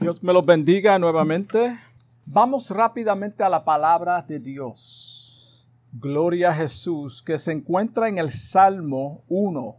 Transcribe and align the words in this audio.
Dios 0.00 0.22
me 0.22 0.32
los 0.32 0.46
bendiga 0.46 0.98
nuevamente. 0.98 1.78
Vamos 2.24 2.70
rápidamente 2.70 3.42
a 3.42 3.50
la 3.50 3.62
palabra 3.62 4.22
de 4.22 4.38
Dios. 4.38 5.68
Gloria 5.92 6.48
a 6.48 6.54
Jesús, 6.54 7.22
que 7.22 7.36
se 7.36 7.52
encuentra 7.52 8.08
en 8.08 8.16
el 8.16 8.30
Salmo 8.30 9.22
1, 9.28 9.76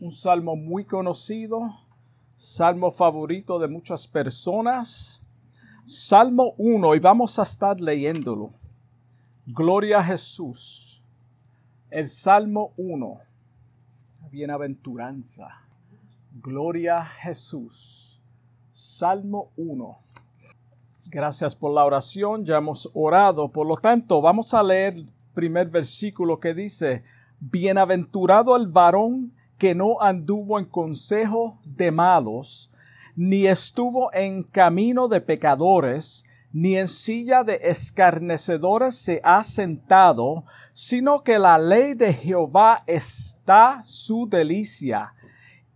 un 0.00 0.12
salmo 0.12 0.56
muy 0.56 0.84
conocido, 0.84 1.70
salmo 2.34 2.90
favorito 2.90 3.58
de 3.58 3.68
muchas 3.68 4.06
personas. 4.06 5.22
Salmo 5.86 6.52
1, 6.58 6.94
y 6.94 6.98
vamos 6.98 7.38
a 7.38 7.42
estar 7.44 7.80
leyéndolo. 7.80 8.52
Gloria 9.46 10.00
a 10.00 10.04
Jesús. 10.04 11.02
El 11.88 12.08
Salmo 12.08 12.74
1. 12.76 13.20
Bienaventuranza. 14.30 15.48
Gloria 16.30 16.98
a 16.98 17.06
Jesús. 17.06 18.11
Salmo 18.72 19.50
1. 19.56 19.98
Gracias 21.10 21.54
por 21.54 21.74
la 21.74 21.84
oración, 21.84 22.46
ya 22.46 22.56
hemos 22.56 22.90
orado. 22.94 23.52
Por 23.52 23.66
lo 23.66 23.76
tanto, 23.76 24.22
vamos 24.22 24.54
a 24.54 24.62
leer 24.62 24.94
el 24.94 25.08
primer 25.34 25.68
versículo 25.68 26.40
que 26.40 26.54
dice, 26.54 27.04
Bienaventurado 27.38 28.56
el 28.56 28.68
varón 28.68 29.34
que 29.58 29.74
no 29.74 30.00
anduvo 30.00 30.58
en 30.58 30.64
consejo 30.64 31.58
de 31.64 31.92
malos, 31.92 32.70
ni 33.14 33.46
estuvo 33.46 34.12
en 34.14 34.42
camino 34.42 35.06
de 35.06 35.20
pecadores, 35.20 36.24
ni 36.50 36.76
en 36.76 36.88
silla 36.88 37.44
de 37.44 37.60
escarnecedores 37.62 38.96
se 38.96 39.20
ha 39.22 39.44
sentado, 39.44 40.44
sino 40.72 41.22
que 41.22 41.38
la 41.38 41.58
ley 41.58 41.94
de 41.94 42.14
Jehová 42.14 42.82
está 42.86 43.82
su 43.84 44.26
delicia, 44.28 45.14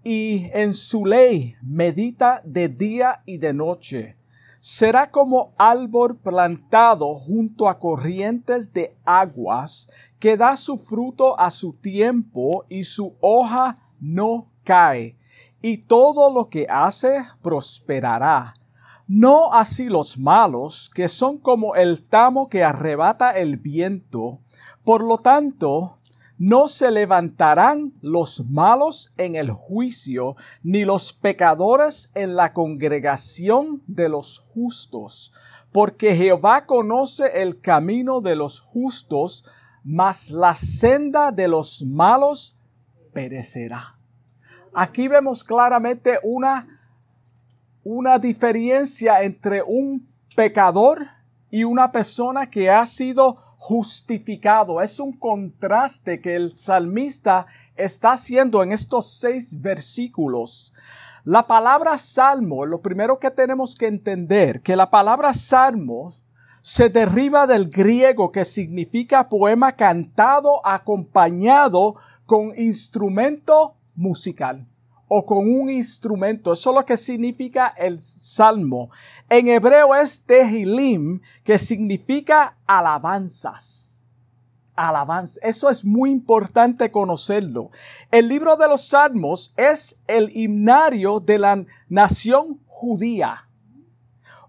y 0.09 0.53
en 0.55 0.73
su 0.73 1.05
ley 1.05 1.57
medita 1.61 2.41
de 2.45 2.69
día 2.69 3.25
y 3.27 3.39
de 3.39 3.53
noche. 3.53 4.17
Será 4.61 5.11
como 5.11 5.53
árbol 5.59 6.17
plantado 6.17 7.17
junto 7.17 7.69
a 7.69 7.81
corrientes 7.81 8.73
de 8.73 8.97
aguas, 9.05 9.89
que 10.21 10.37
da 10.37 10.57
su 10.57 10.79
fruto 10.79 11.37
a 11.41 11.51
su 11.51 11.73
tiempo 11.73 12.67
y 12.69 12.85
su 12.85 13.17
hoja 13.21 13.79
no 13.99 14.53
cae, 14.63 15.19
y 15.61 15.79
todo 15.79 16.33
lo 16.33 16.51
que 16.51 16.69
hace 16.71 17.25
prosperará. 17.43 18.55
No 19.09 19.53
así 19.53 19.89
los 19.89 20.19
malos, 20.19 20.89
que 20.95 21.09
son 21.09 21.37
como 21.37 21.75
el 21.75 22.07
tamo 22.07 22.49
que 22.49 22.63
arrebata 22.63 23.33
el 23.33 23.57
viento. 23.57 24.39
Por 24.85 25.03
lo 25.03 25.17
tanto, 25.17 25.99
no 26.39 26.69
se 26.69 26.91
levantarán 26.91 27.93
los 28.01 28.45
malos 28.47 29.11
en 29.17 29.37
el 29.37 29.51
juicio, 29.51 30.37
ni 30.63 30.85
los 30.85 31.13
pecadores 31.13 32.11
en 32.15 32.37
la 32.37 32.53
congregación 32.53 33.83
de 33.87 34.09
los 34.09 34.39
justos, 34.39 35.33
porque 35.73 36.15
Jehová 36.15 36.67
conoce 36.67 37.43
el 37.43 37.61
camino 37.61 38.21
de 38.21 38.37
los 38.37 38.61
justos, 38.61 39.45
mas 39.85 40.31
la 40.31 40.55
senda 40.55 41.33
de 41.33 41.49
los 41.49 41.85
malos 41.85 42.59
perecerá. 43.13 43.97
Aquí 44.75 45.09
vemos 45.09 45.43
claramente 45.43 46.19
una 46.23 46.67
una 47.89 48.19
diferencia 48.19 49.23
entre 49.23 49.63
un 49.63 50.09
pecador 50.35 50.99
y 51.53 51.63
una 51.63 51.93
persona 51.93 52.51
que 52.51 52.69
ha 52.69 52.85
sido 52.85 53.46
justificado. 53.67 54.81
Es 54.81 55.01
un 55.01 55.13
contraste 55.13 56.21
que 56.21 56.37
el 56.37 56.57
salmista 56.57 57.47
está 57.75 58.13
haciendo 58.13 58.63
en 58.63 58.71
estos 58.71 59.19
seis 59.19 59.61
versículos. 59.61 60.73
La 61.25 61.49
palabra 61.49 61.99
salmo, 61.99 62.65
lo 62.65 62.81
primero 62.81 63.19
que 63.19 63.33
tenemos 63.33 63.75
que 63.75 63.89
entender, 63.89 64.63
que 64.63 64.77
la 64.77 64.89
palabra 64.89 65.35
salmo 65.35 66.13
se 66.63 66.91
deriva 66.91 67.49
del 67.49 67.69
griego 67.69 68.31
que 68.31 68.45
significa 68.45 69.29
poema 69.29 69.73
cantado 69.73 70.65
acompañado 70.65 71.97
con 72.25 72.57
instrumento 72.57 73.75
musical 73.97 74.65
o 75.09 75.25
con 75.25 75.39
un 75.39 75.71
instrumento. 75.71 76.53
Eso 76.53 76.71
es 76.71 76.77
lo 76.77 76.85
que 76.85 76.97
significa 76.97 77.69
el 77.77 78.01
salmo. 78.01 78.91
En 79.29 79.49
hebreo 79.49 79.95
es 79.95 80.23
tehilim, 80.23 81.21
que 81.45 81.59
significa 81.59 82.57
alabanzas. 82.67 84.03
Alabanza. 84.75 85.41
Eso 85.43 85.71
es 85.71 85.85
muy 85.85 86.11
importante 86.11 86.91
conocerlo. 86.91 87.71
El 88.11 88.29
libro 88.29 88.57
de 88.57 88.69
los 88.69 88.89
salmos 88.89 89.55
es 89.57 90.03
el 90.07 90.37
himnario 90.37 91.21
de 91.21 91.39
la 91.39 91.65
nación 91.89 92.61
judía. 92.67 93.49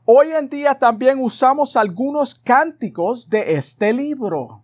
Hoy 0.03 0.31
en 0.31 0.49
día 0.49 0.75
también 0.75 1.19
usamos 1.19 1.75
algunos 1.75 2.35
cánticos 2.35 3.29
de 3.29 3.55
este 3.55 3.93
libro. 3.93 4.63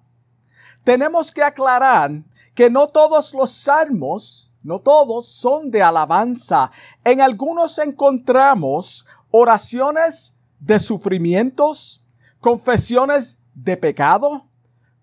Tenemos 0.84 1.32
que 1.32 1.44
aclarar 1.44 2.12
que 2.54 2.70
no 2.70 2.88
todos 2.88 3.34
los 3.34 3.52
salmos 3.52 4.53
no 4.64 4.80
todos 4.80 5.28
son 5.28 5.70
de 5.70 5.84
alabanza. 5.84 6.72
En 7.04 7.22
algunos 7.22 7.78
encontramos 7.80 9.06
oraciones 9.30 10.38
de 10.60 10.80
sufrimientos, 10.80 12.06
confesiones 12.40 13.42
de 13.54 13.78
pecado, 13.78 14.48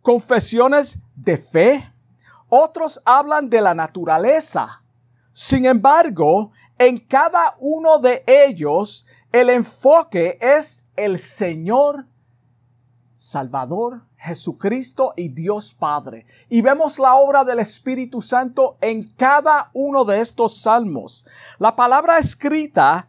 confesiones 0.00 0.98
de 1.14 1.36
fe. 1.36 1.92
Otros 2.48 3.00
hablan 3.04 3.50
de 3.50 3.60
la 3.60 3.74
naturaleza. 3.74 4.82
Sin 5.32 5.66
embargo, 5.66 6.52
en 6.78 6.96
cada 6.96 7.56
uno 7.60 7.98
de 7.98 8.24
ellos 8.26 9.06
el 9.32 9.50
enfoque 9.50 10.38
es 10.40 10.88
el 10.96 11.18
Señor 11.18 12.06
Salvador 13.16 14.02
Jesucristo 14.20 15.14
y 15.16 15.28
Dios 15.28 15.72
Padre. 15.72 16.26
Y 16.48 16.60
vemos 16.60 16.98
la 16.98 17.14
obra 17.14 17.42
del 17.42 17.58
Espíritu 17.58 18.20
Santo 18.20 18.76
en 18.80 19.02
cada 19.14 19.70
uno 19.72 20.04
de 20.04 20.20
estos 20.20 20.58
salmos. 20.58 21.26
La 21.58 21.74
palabra 21.74 22.18
escrita 22.18 23.08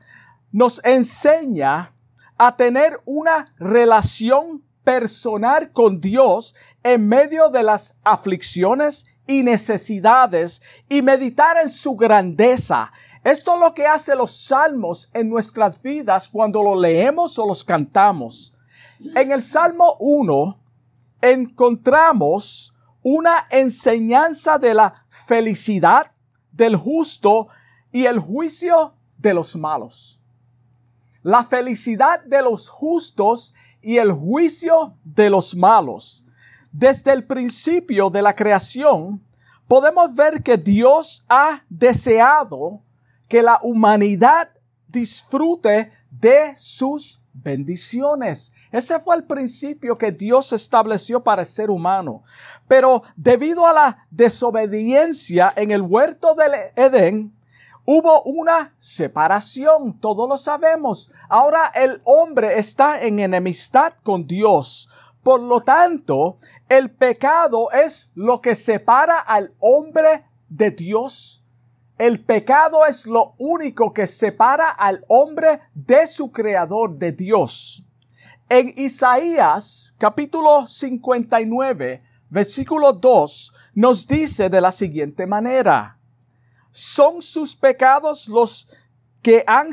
nos 0.52 0.84
enseña 0.86 1.94
a 2.38 2.56
tener 2.56 3.00
una 3.06 3.54
relación 3.60 4.64
personal 4.84 5.72
con 5.72 6.00
Dios 6.00 6.56
en 6.82 7.08
medio 7.08 7.50
de 7.50 7.64
las 7.64 8.00
aflicciones 8.04 9.06
y 9.28 9.44
necesidades 9.44 10.62
y 10.90 11.02
meditar 11.02 11.58
en 11.58 11.70
su 11.70 11.96
grandeza. 11.96 12.92
Esto 13.24 13.54
es 13.56 13.60
lo 13.60 13.74
que 13.74 13.86
hace 13.86 14.16
los 14.16 14.46
salmos 14.46 15.12
en 15.14 15.30
nuestras 15.30 15.80
vidas 15.82 16.28
cuando 16.30 16.64
lo 16.64 16.80
leemos 16.80 17.38
o 17.38 17.46
los 17.46 17.64
cantamos. 17.64 18.56
En 19.16 19.32
el 19.32 19.42
Salmo 19.42 19.98
1 20.00 20.61
encontramos 21.22 22.76
una 23.04 23.48
enseñanza 23.50 24.58
de 24.58 24.74
la 24.74 25.06
felicidad 25.10 26.12
del 26.52 26.76
justo 26.76 27.48
y 27.92 28.06
el 28.06 28.20
juicio 28.20 28.96
de 29.18 29.34
los 29.34 29.56
malos. 29.56 30.22
La 31.24 31.44
felicidad 31.44 32.24
de 32.24 32.42
los 32.42 32.70
justos 32.70 33.54
y 33.82 33.98
el 33.98 34.12
juicio 34.12 34.98
de 35.04 35.30
los 35.30 35.56
malos. 35.56 36.26
Desde 36.72 37.12
el 37.12 37.26
principio 37.26 38.10
de 38.10 38.22
la 38.22 38.36
creación, 38.36 39.24
podemos 39.68 40.16
ver 40.16 40.42
que 40.42 40.58
Dios 40.58 41.26
ha 41.30 41.64
deseado 41.70 42.82
que 43.28 43.42
la 43.42 43.60
humanidad 43.62 44.52
disfrute 44.88 45.92
de 46.10 46.54
sus 46.58 47.21
bendiciones. 47.34 48.54
Ese 48.72 49.00
fue 49.00 49.16
el 49.16 49.24
principio 49.24 49.98
que 49.98 50.12
Dios 50.12 50.54
estableció 50.54 51.24
para 51.24 51.42
el 51.42 51.48
ser 51.48 51.70
humano. 51.70 52.24
Pero 52.68 53.04
debido 53.16 53.68
a 53.68 53.74
la 53.74 54.04
desobediencia 54.10 55.52
en 55.56 55.72
el 55.72 55.82
huerto 55.82 56.36
del 56.36 56.52
Edén, 56.76 57.34
hubo 57.86 58.22
una 58.24 58.74
separación, 58.80 60.00
todos 60.00 60.28
lo 60.30 60.38
sabemos. 60.38 61.12
Ahora 61.30 61.72
el 61.76 62.02
hombre 62.04 62.60
está 62.60 63.02
en 63.02 63.20
enemistad 63.20 63.94
con 64.04 64.28
Dios. 64.28 64.90
Por 65.24 65.42
lo 65.42 65.62
tanto, 65.62 66.38
el 66.68 66.90
pecado 66.90 67.72
es 67.72 68.12
lo 68.16 68.42
que 68.42 68.56
separa 68.56 69.20
al 69.20 69.54
hombre 69.60 70.26
de 70.50 70.72
Dios. 70.72 71.41
El 72.02 72.26
pecado 72.26 72.88
es 72.88 73.06
lo 73.06 73.36
único 73.38 73.94
que 73.94 74.08
separa 74.08 74.72
al 74.72 75.06
hombre 75.08 75.62
de 75.76 76.08
su 76.08 76.32
creador, 76.32 76.98
de 76.98 77.12
Dios. 77.12 77.86
En 78.50 78.74
Isaías 78.76 79.94
capítulo 80.00 80.66
59, 80.66 82.04
versículo 82.28 82.94
2, 82.94 83.54
nos 83.76 84.08
dice 84.08 84.50
de 84.50 84.62
la 84.62 84.72
siguiente 84.72 85.28
manera, 85.28 86.00
son 86.72 87.22
sus 87.22 87.56
pecados 87.56 88.28
los 88.28 88.68
que 89.22 89.44
han 89.46 89.70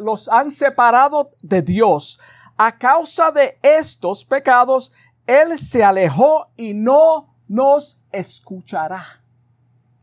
los 0.00 0.28
han 0.28 0.50
separado 0.50 1.30
de 1.40 1.62
Dios. 1.62 2.18
A 2.56 2.78
causa 2.78 3.30
de 3.30 3.60
estos 3.62 4.24
pecados, 4.24 4.90
Él 5.24 5.56
se 5.56 5.84
alejó 5.84 6.50
y 6.56 6.74
no 6.74 7.36
nos 7.46 8.02
escuchará. 8.10 9.20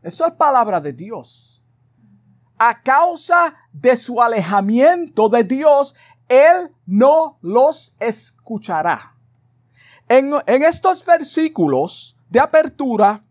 Eso 0.02 0.24
es 0.24 0.32
palabra 0.32 0.80
de 0.80 0.94
Dios. 0.94 1.57
A 2.58 2.82
causa 2.82 3.54
de 3.72 3.96
su 3.96 4.20
alejamiento 4.20 5.28
de 5.28 5.44
Dios, 5.44 5.94
Él 6.28 6.74
no 6.86 7.38
los 7.40 7.96
escuchará. 8.00 9.14
En, 10.08 10.32
estos 10.64 11.04
versículos 11.04 12.16
de 12.30 12.40
apertura, 12.40 13.22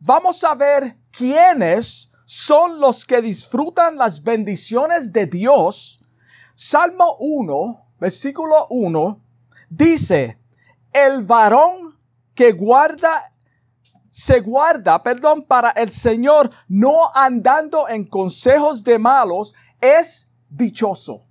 vamos 0.00 0.42
a 0.42 0.54
ver 0.54 0.96
quiénes 1.10 2.10
son 2.24 2.80
los 2.80 3.04
que 3.04 3.20
disfrutan 3.20 3.96
las 3.96 4.22
bendiciones 4.22 5.12
de 5.12 5.26
Dios. 5.26 6.02
Salmo 6.54 7.16
1, 7.18 7.86
versículo 8.00 8.66
1, 8.70 9.20
dice, 9.68 10.38
el 10.94 11.22
varón 11.22 11.98
que 12.34 12.52
guarda 12.52 13.33
se 14.14 14.38
guarda, 14.38 15.02
perdón, 15.02 15.44
para 15.44 15.70
el 15.70 15.90
Señor, 15.90 16.48
no 16.68 17.10
andando 17.12 17.88
en 17.88 18.06
consejos 18.06 18.84
de 18.84 18.96
malos, 18.96 19.54
es 19.80 20.30
dichoso. 20.48 21.26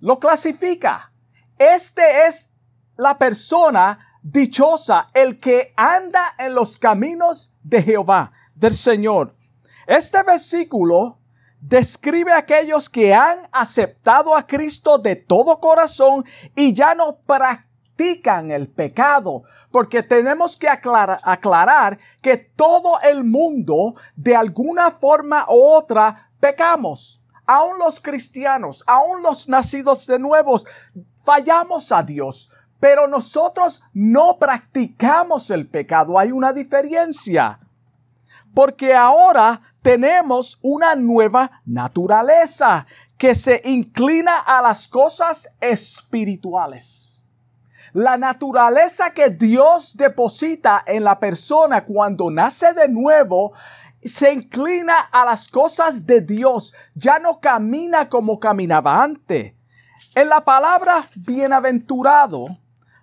Lo 0.00 0.18
clasifica. 0.18 1.12
Este 1.58 2.26
es 2.26 2.56
la 2.96 3.18
persona 3.18 3.98
dichosa, 4.22 5.08
el 5.12 5.38
que 5.38 5.74
anda 5.76 6.34
en 6.38 6.54
los 6.54 6.78
caminos 6.78 7.54
de 7.62 7.82
Jehová, 7.82 8.32
del 8.54 8.72
Señor. 8.72 9.36
Este 9.86 10.22
versículo 10.22 11.18
describe 11.60 12.32
a 12.32 12.38
aquellos 12.38 12.88
que 12.88 13.12
han 13.12 13.40
aceptado 13.52 14.34
a 14.34 14.46
Cristo 14.46 14.96
de 14.96 15.16
todo 15.16 15.60
corazón 15.60 16.24
y 16.56 16.72
ya 16.72 16.94
no 16.94 17.18
practican 17.26 17.63
practican 17.96 18.50
el 18.50 18.68
pecado, 18.68 19.42
porque 19.70 20.02
tenemos 20.02 20.56
que 20.56 20.68
aclarar, 20.68 21.20
aclarar 21.22 21.98
que 22.20 22.36
todo 22.36 23.00
el 23.00 23.24
mundo 23.24 23.94
de 24.16 24.36
alguna 24.36 24.90
forma 24.90 25.46
u 25.48 25.62
otra 25.62 26.30
pecamos. 26.40 27.22
Aún 27.46 27.78
los 27.78 28.00
cristianos, 28.00 28.82
aún 28.86 29.22
los 29.22 29.48
nacidos 29.48 30.06
de 30.06 30.18
nuevos, 30.18 30.66
fallamos 31.22 31.92
a 31.92 32.02
Dios, 32.02 32.50
pero 32.80 33.06
nosotros 33.06 33.82
no 33.92 34.38
practicamos 34.38 35.50
el 35.50 35.66
pecado. 35.68 36.18
Hay 36.18 36.32
una 36.32 36.52
diferencia. 36.52 37.60
Porque 38.54 38.94
ahora 38.94 39.60
tenemos 39.82 40.58
una 40.62 40.94
nueva 40.94 41.62
naturaleza 41.66 42.86
que 43.18 43.34
se 43.34 43.60
inclina 43.64 44.38
a 44.38 44.62
las 44.62 44.86
cosas 44.86 45.48
espirituales. 45.60 47.13
La 47.94 48.16
naturaleza 48.16 49.10
que 49.10 49.30
Dios 49.30 49.96
deposita 49.96 50.82
en 50.84 51.04
la 51.04 51.20
persona 51.20 51.84
cuando 51.84 52.28
nace 52.28 52.74
de 52.74 52.88
nuevo 52.88 53.52
se 54.02 54.32
inclina 54.32 54.98
a 54.98 55.24
las 55.24 55.46
cosas 55.46 56.04
de 56.04 56.20
Dios, 56.20 56.74
ya 56.96 57.20
no 57.20 57.38
camina 57.38 58.08
como 58.08 58.40
caminaba 58.40 59.00
antes. 59.00 59.54
En 60.12 60.28
la 60.28 60.44
palabra 60.44 61.08
bienaventurado 61.14 62.58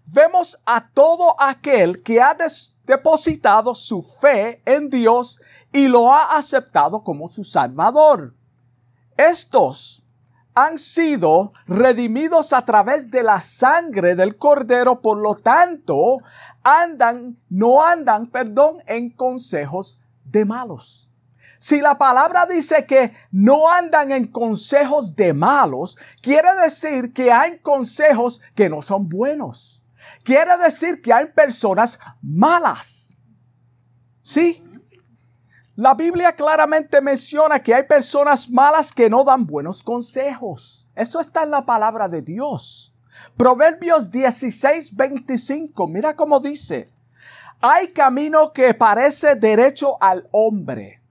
vemos 0.07 0.61
a 0.65 0.89
todo 0.89 1.39
aquel 1.39 2.03
que 2.03 2.19
ha 2.19 2.35
depositado 2.83 3.73
su 3.73 4.03
fe 4.03 4.61
en 4.65 4.89
Dios 4.89 5.41
y 5.71 5.87
lo 5.87 6.13
ha 6.13 6.35
aceptado 6.35 7.01
como 7.01 7.29
su 7.29 7.45
Salvador. 7.45 8.35
Estos 9.15 10.00
han 10.53 10.77
sido 10.77 11.53
redimidos 11.67 12.53
a 12.53 12.65
través 12.65 13.09
de 13.09 13.23
la 13.23 13.39
sangre 13.39 14.15
del 14.15 14.37
cordero, 14.37 15.01
por 15.01 15.17
lo 15.17 15.35
tanto, 15.35 16.19
andan, 16.63 17.37
no 17.49 17.83
andan, 17.83 18.27
perdón, 18.27 18.77
en 18.87 19.09
consejos 19.11 20.01
de 20.25 20.45
malos. 20.45 21.09
Si 21.59 21.79
la 21.79 21.97
palabra 21.97 22.47
dice 22.47 22.85
que 22.87 23.13
no 23.31 23.69
andan 23.69 24.11
en 24.11 24.25
consejos 24.27 25.15
de 25.15 25.33
malos, 25.33 25.97
quiere 26.21 26.49
decir 26.63 27.13
que 27.13 27.31
hay 27.31 27.59
consejos 27.59 28.41
que 28.55 28.67
no 28.67 28.81
son 28.81 29.07
buenos. 29.07 29.83
Quiere 30.23 30.57
decir 30.57 31.01
que 31.01 31.13
hay 31.13 31.27
personas 31.27 31.99
malas. 32.21 33.15
¿Sí? 34.23 34.63
La 35.75 35.93
Biblia 35.93 36.33
claramente 36.33 36.99
menciona 36.99 37.61
que 37.63 37.73
hay 37.73 37.83
personas 37.83 38.49
malas 38.49 38.91
que 38.91 39.09
no 39.09 39.23
dan 39.23 39.45
buenos 39.45 39.81
consejos. 39.81 40.85
Eso 40.95 41.21
está 41.21 41.43
en 41.43 41.51
la 41.51 41.65
palabra 41.65 42.09
de 42.09 42.21
Dios. 42.21 42.93
Proverbios 43.37 44.11
16, 44.11 44.95
25. 44.95 45.87
Mira 45.87 46.15
cómo 46.15 46.41
dice. 46.41 46.89
Hay 47.61 47.89
camino 47.93 48.51
que 48.51 48.73
parece 48.73 49.35
derecho 49.35 49.95
al 50.01 50.27
hombre, 50.31 51.01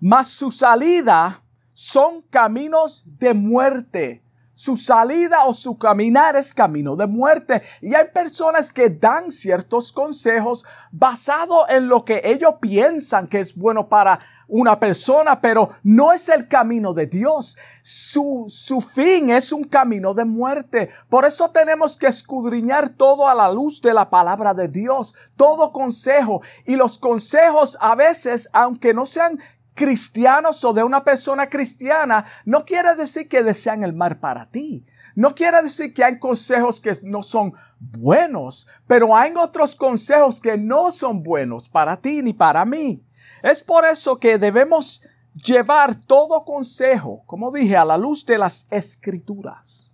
mas 0.00 0.28
su 0.28 0.50
salida 0.50 1.42
son 1.74 2.22
caminos 2.22 3.04
de 3.18 3.34
muerte 3.34 4.22
su 4.56 4.78
salida 4.78 5.44
o 5.44 5.52
su 5.52 5.76
caminar 5.76 6.34
es 6.34 6.54
camino 6.54 6.96
de 6.96 7.06
muerte. 7.06 7.60
Y 7.82 7.94
hay 7.94 8.06
personas 8.06 8.72
que 8.72 8.88
dan 8.88 9.30
ciertos 9.30 9.92
consejos 9.92 10.64
basado 10.90 11.68
en 11.68 11.88
lo 11.88 12.06
que 12.06 12.22
ellos 12.24 12.54
piensan 12.58 13.28
que 13.28 13.40
es 13.40 13.54
bueno 13.54 13.88
para 13.88 14.18
una 14.48 14.80
persona, 14.80 15.40
pero 15.40 15.70
no 15.82 16.12
es 16.12 16.30
el 16.30 16.48
camino 16.48 16.94
de 16.94 17.06
Dios. 17.06 17.58
Su, 17.82 18.46
su 18.48 18.80
fin 18.80 19.28
es 19.28 19.52
un 19.52 19.64
camino 19.64 20.14
de 20.14 20.24
muerte. 20.24 20.88
Por 21.10 21.26
eso 21.26 21.50
tenemos 21.50 21.98
que 21.98 22.06
escudriñar 22.06 22.88
todo 22.88 23.28
a 23.28 23.34
la 23.34 23.52
luz 23.52 23.82
de 23.82 23.92
la 23.92 24.08
palabra 24.08 24.54
de 24.54 24.68
Dios, 24.68 25.14
todo 25.36 25.70
consejo. 25.70 26.40
Y 26.64 26.76
los 26.76 26.96
consejos 26.96 27.76
a 27.78 27.94
veces, 27.94 28.48
aunque 28.54 28.94
no 28.94 29.04
sean 29.04 29.38
cristianos 29.76 30.64
o 30.64 30.72
de 30.72 30.82
una 30.82 31.04
persona 31.04 31.48
cristiana, 31.48 32.24
no 32.44 32.64
quiere 32.64 32.96
decir 32.96 33.28
que 33.28 33.44
desean 33.44 33.84
el 33.84 33.92
mal 33.92 34.18
para 34.18 34.50
ti. 34.50 34.84
No 35.14 35.34
quiere 35.34 35.62
decir 35.62 35.94
que 35.94 36.02
hay 36.02 36.18
consejos 36.18 36.80
que 36.80 36.92
no 37.02 37.22
son 37.22 37.54
buenos, 37.78 38.66
pero 38.86 39.14
hay 39.14 39.32
otros 39.36 39.76
consejos 39.76 40.40
que 40.40 40.58
no 40.58 40.90
son 40.90 41.22
buenos 41.22 41.68
para 41.68 41.96
ti 41.98 42.22
ni 42.22 42.32
para 42.32 42.64
mí. 42.64 43.06
Es 43.42 43.62
por 43.62 43.84
eso 43.84 44.18
que 44.18 44.38
debemos 44.38 45.02
llevar 45.34 45.94
todo 45.94 46.44
consejo, 46.44 47.22
como 47.26 47.52
dije, 47.52 47.76
a 47.76 47.84
la 47.84 47.98
luz 47.98 48.24
de 48.26 48.38
las 48.38 48.66
escrituras. 48.70 49.92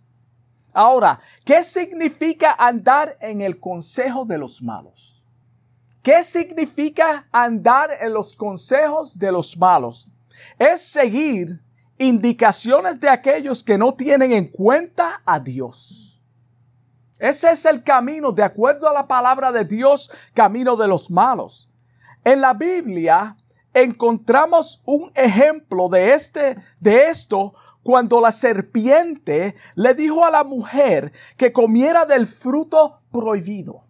Ahora, 0.73 1.20
¿qué 1.44 1.62
significa 1.62 2.55
andar 2.58 3.17
en 3.20 3.43
el 3.43 3.61
consejo 3.61 4.25
de 4.25 4.38
los 4.38 4.62
malos? 4.62 5.21
¿Qué 6.02 6.25
significa 6.25 7.28
andar 7.31 7.90
en 8.00 8.12
los 8.12 8.34
consejos 8.34 9.16
de 9.16 9.31
los 9.31 9.56
malos? 9.56 10.06
Es 10.58 10.81
seguir 10.81 11.62
indicaciones 11.96 12.99
de 12.99 13.08
aquellos 13.08 13.62
que 13.62 13.78
no 13.78 13.94
tienen 13.94 14.32
en 14.32 14.49
cuenta 14.49 15.22
a 15.25 15.38
Dios. 15.38 16.20
Ese 17.20 17.53
es 17.53 17.65
el 17.67 17.84
camino, 17.84 18.32
de 18.32 18.43
acuerdo 18.43 18.88
a 18.88 18.93
la 18.93 19.06
palabra 19.06 19.53
de 19.53 19.65
Dios, 19.65 20.10
camino 20.34 20.74
de 20.74 20.88
los 20.88 21.08
malos. 21.08 21.70
En 22.24 22.41
la 22.41 22.53
Biblia 22.53 23.36
encontramos 23.72 24.82
un 24.84 25.12
ejemplo 25.15 25.88
de 25.88 26.15
este, 26.15 26.56
de 26.81 27.06
esto, 27.06 27.55
cuando 27.84 28.20
la 28.20 28.32
serpiente 28.32 29.55
le 29.76 29.94
dijo 29.94 30.24
a 30.24 30.32
la 30.32 30.43
mujer 30.43 31.12
que 31.36 31.53
comiera 31.53 32.06
del 32.06 32.26
fruto 32.26 33.00
prohibido. 33.12 33.81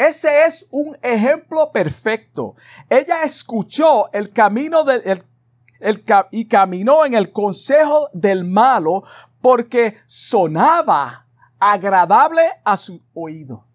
Ese 0.00 0.46
es 0.46 0.66
un 0.70 0.96
ejemplo 1.02 1.70
perfecto. 1.72 2.54
Ella 2.88 3.22
escuchó 3.22 4.10
el 4.14 4.32
camino 4.32 4.82
del, 4.82 5.26
y 6.30 6.46
caminó 6.46 7.04
en 7.04 7.12
el 7.12 7.30
consejo 7.32 8.08
del 8.14 8.46
malo 8.46 9.04
porque 9.42 9.98
sonaba 10.06 11.26
agradable 11.58 12.40
a 12.64 12.78
su 12.78 13.02
oído. 13.12 13.66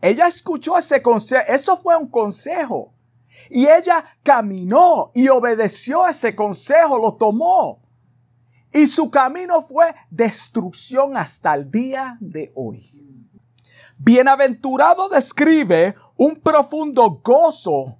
Ella 0.00 0.28
escuchó 0.28 0.78
ese 0.78 1.02
consejo. 1.02 1.42
Eso 1.48 1.76
fue 1.76 1.96
un 1.96 2.06
consejo. 2.06 2.94
Y 3.50 3.66
ella 3.66 4.04
caminó 4.22 5.10
y 5.14 5.26
obedeció 5.30 6.06
ese 6.06 6.36
consejo, 6.36 6.96
lo 6.96 7.14
tomó. 7.14 7.82
Y 8.72 8.86
su 8.86 9.10
camino 9.10 9.62
fue 9.62 9.96
destrucción 10.10 11.16
hasta 11.16 11.54
el 11.54 11.72
día 11.72 12.18
de 12.20 12.52
hoy. 12.54 13.09
Bienaventurado 14.02 15.10
describe 15.10 15.94
un 16.16 16.36
profundo 16.36 17.20
gozo, 17.22 17.98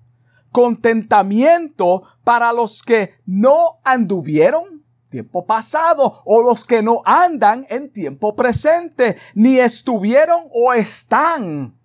contentamiento 0.50 2.04
para 2.24 2.54
los 2.54 2.82
que 2.82 3.16
no 3.26 3.80
anduvieron 3.84 4.82
tiempo 5.10 5.44
pasado 5.44 6.22
o 6.24 6.40
los 6.40 6.64
que 6.64 6.82
no 6.82 7.02
andan 7.04 7.66
en 7.68 7.92
tiempo 7.92 8.34
presente, 8.34 9.18
ni 9.34 9.58
estuvieron 9.58 10.44
o 10.54 10.72
están, 10.72 11.78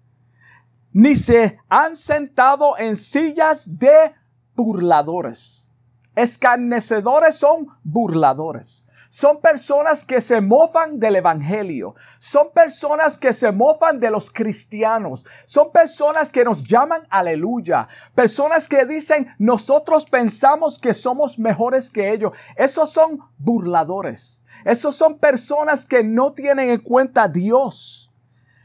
ni 0.94 1.18
se 1.18 1.58
han 1.68 1.98
sentado 1.98 2.78
en 2.78 2.96
sillas 2.96 3.78
de 3.78 4.14
burladores. 4.56 5.74
Escarnecedores 6.16 7.36
son 7.36 7.68
burladores 7.84 8.85
Son 9.18 9.40
personas 9.40 10.04
que 10.04 10.20
se 10.20 10.42
mofan 10.42 11.00
del 11.00 11.16
Evangelio. 11.16 11.96
Son 12.20 12.52
personas 12.52 13.18
que 13.18 13.32
se 13.32 13.50
mofan 13.54 13.98
de 13.98 14.12
los 14.12 14.30
cristianos. 14.30 15.26
Son 15.46 15.72
personas 15.72 16.34
que 16.34 16.44
nos 16.44 16.66
llaman 16.66 17.08
aleluya. 17.10 17.88
Personas 18.14 18.68
que 18.68 18.86
dicen 18.86 19.28
nosotros 19.40 20.04
pensamos 20.04 20.78
que 20.80 20.94
somos 20.94 21.40
mejores 21.40 21.90
que 21.90 22.12
ellos. 22.12 22.34
Esos 22.58 22.92
son 22.92 23.22
burladores. 23.38 24.44
Esos 24.66 24.98
son 24.98 25.18
personas 25.18 25.86
que 25.86 26.04
no 26.04 26.34
tienen 26.34 26.70
en 26.70 26.82
cuenta 26.82 27.24
a 27.24 27.28
Dios. 27.30 28.14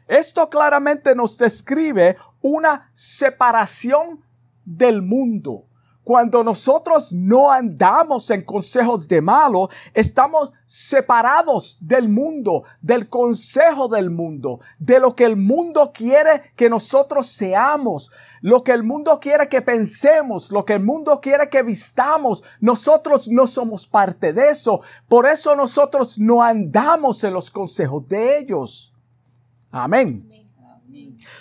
Esto 0.08 0.50
claramente 0.50 1.14
nos 1.14 1.38
describe 1.38 2.16
una 2.42 2.90
separación 2.92 4.24
del 4.64 5.00
mundo. 5.00 5.69
Cuando 6.02 6.42
nosotros 6.42 7.12
no 7.12 7.50
andamos 7.52 8.30
en 8.30 8.42
consejos 8.42 9.06
de 9.06 9.20
malo, 9.20 9.68
estamos 9.92 10.50
separados 10.64 11.76
del 11.80 12.08
mundo, 12.08 12.64
del 12.80 13.08
consejo 13.08 13.86
del 13.86 14.10
mundo, 14.10 14.60
de 14.78 14.98
lo 14.98 15.14
que 15.14 15.24
el 15.24 15.36
mundo 15.36 15.92
quiere 15.92 16.52
que 16.56 16.70
nosotros 16.70 17.26
seamos, 17.26 18.10
lo 18.40 18.64
que 18.64 18.72
el 18.72 18.82
mundo 18.82 19.20
quiere 19.20 19.48
que 19.48 19.60
pensemos, 19.60 20.50
lo 20.50 20.64
que 20.64 20.74
el 20.74 20.82
mundo 20.82 21.20
quiere 21.20 21.50
que 21.50 21.62
vistamos. 21.62 22.42
Nosotros 22.60 23.28
no 23.28 23.46
somos 23.46 23.86
parte 23.86 24.32
de 24.32 24.48
eso. 24.48 24.80
Por 25.06 25.26
eso 25.26 25.54
nosotros 25.54 26.18
no 26.18 26.42
andamos 26.42 27.22
en 27.24 27.34
los 27.34 27.50
consejos 27.50 28.08
de 28.08 28.38
ellos. 28.38 28.94
Amén. 29.70 30.26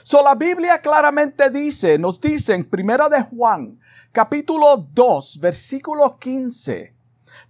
So 0.03 0.21
la 0.21 0.35
Biblia 0.35 0.81
claramente 0.81 1.49
dice, 1.49 1.97
nos 1.97 2.19
dice 2.19 2.53
en 2.53 2.69
Primera 2.69 3.09
de 3.09 3.21
Juan, 3.23 3.79
capítulo 4.11 4.77
2, 4.93 5.39
versículo 5.39 6.17
15, 6.17 6.95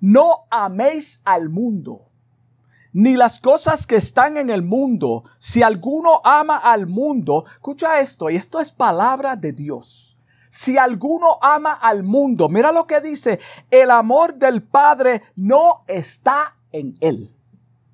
no 0.01 0.45
améis 0.49 1.21
al 1.25 1.49
mundo, 1.49 2.09
ni 2.91 3.15
las 3.15 3.39
cosas 3.39 3.87
que 3.87 3.95
están 3.95 4.37
en 4.37 4.49
el 4.49 4.63
mundo. 4.63 5.23
Si 5.37 5.61
alguno 5.63 6.21
ama 6.23 6.57
al 6.57 6.87
mundo, 6.87 7.45
escucha 7.51 7.99
esto, 7.99 8.29
y 8.29 8.35
esto 8.35 8.59
es 8.59 8.71
palabra 8.71 9.35
de 9.35 9.53
Dios. 9.53 10.17
Si 10.49 10.77
alguno 10.77 11.37
ama 11.41 11.73
al 11.73 12.03
mundo, 12.03 12.49
mira 12.49 12.71
lo 12.71 12.87
que 12.87 12.99
dice, 13.01 13.39
el 13.69 13.91
amor 13.91 14.35
del 14.35 14.63
Padre 14.63 15.21
no 15.35 15.83
está 15.87 16.57
en 16.71 16.97
él. 16.99 17.35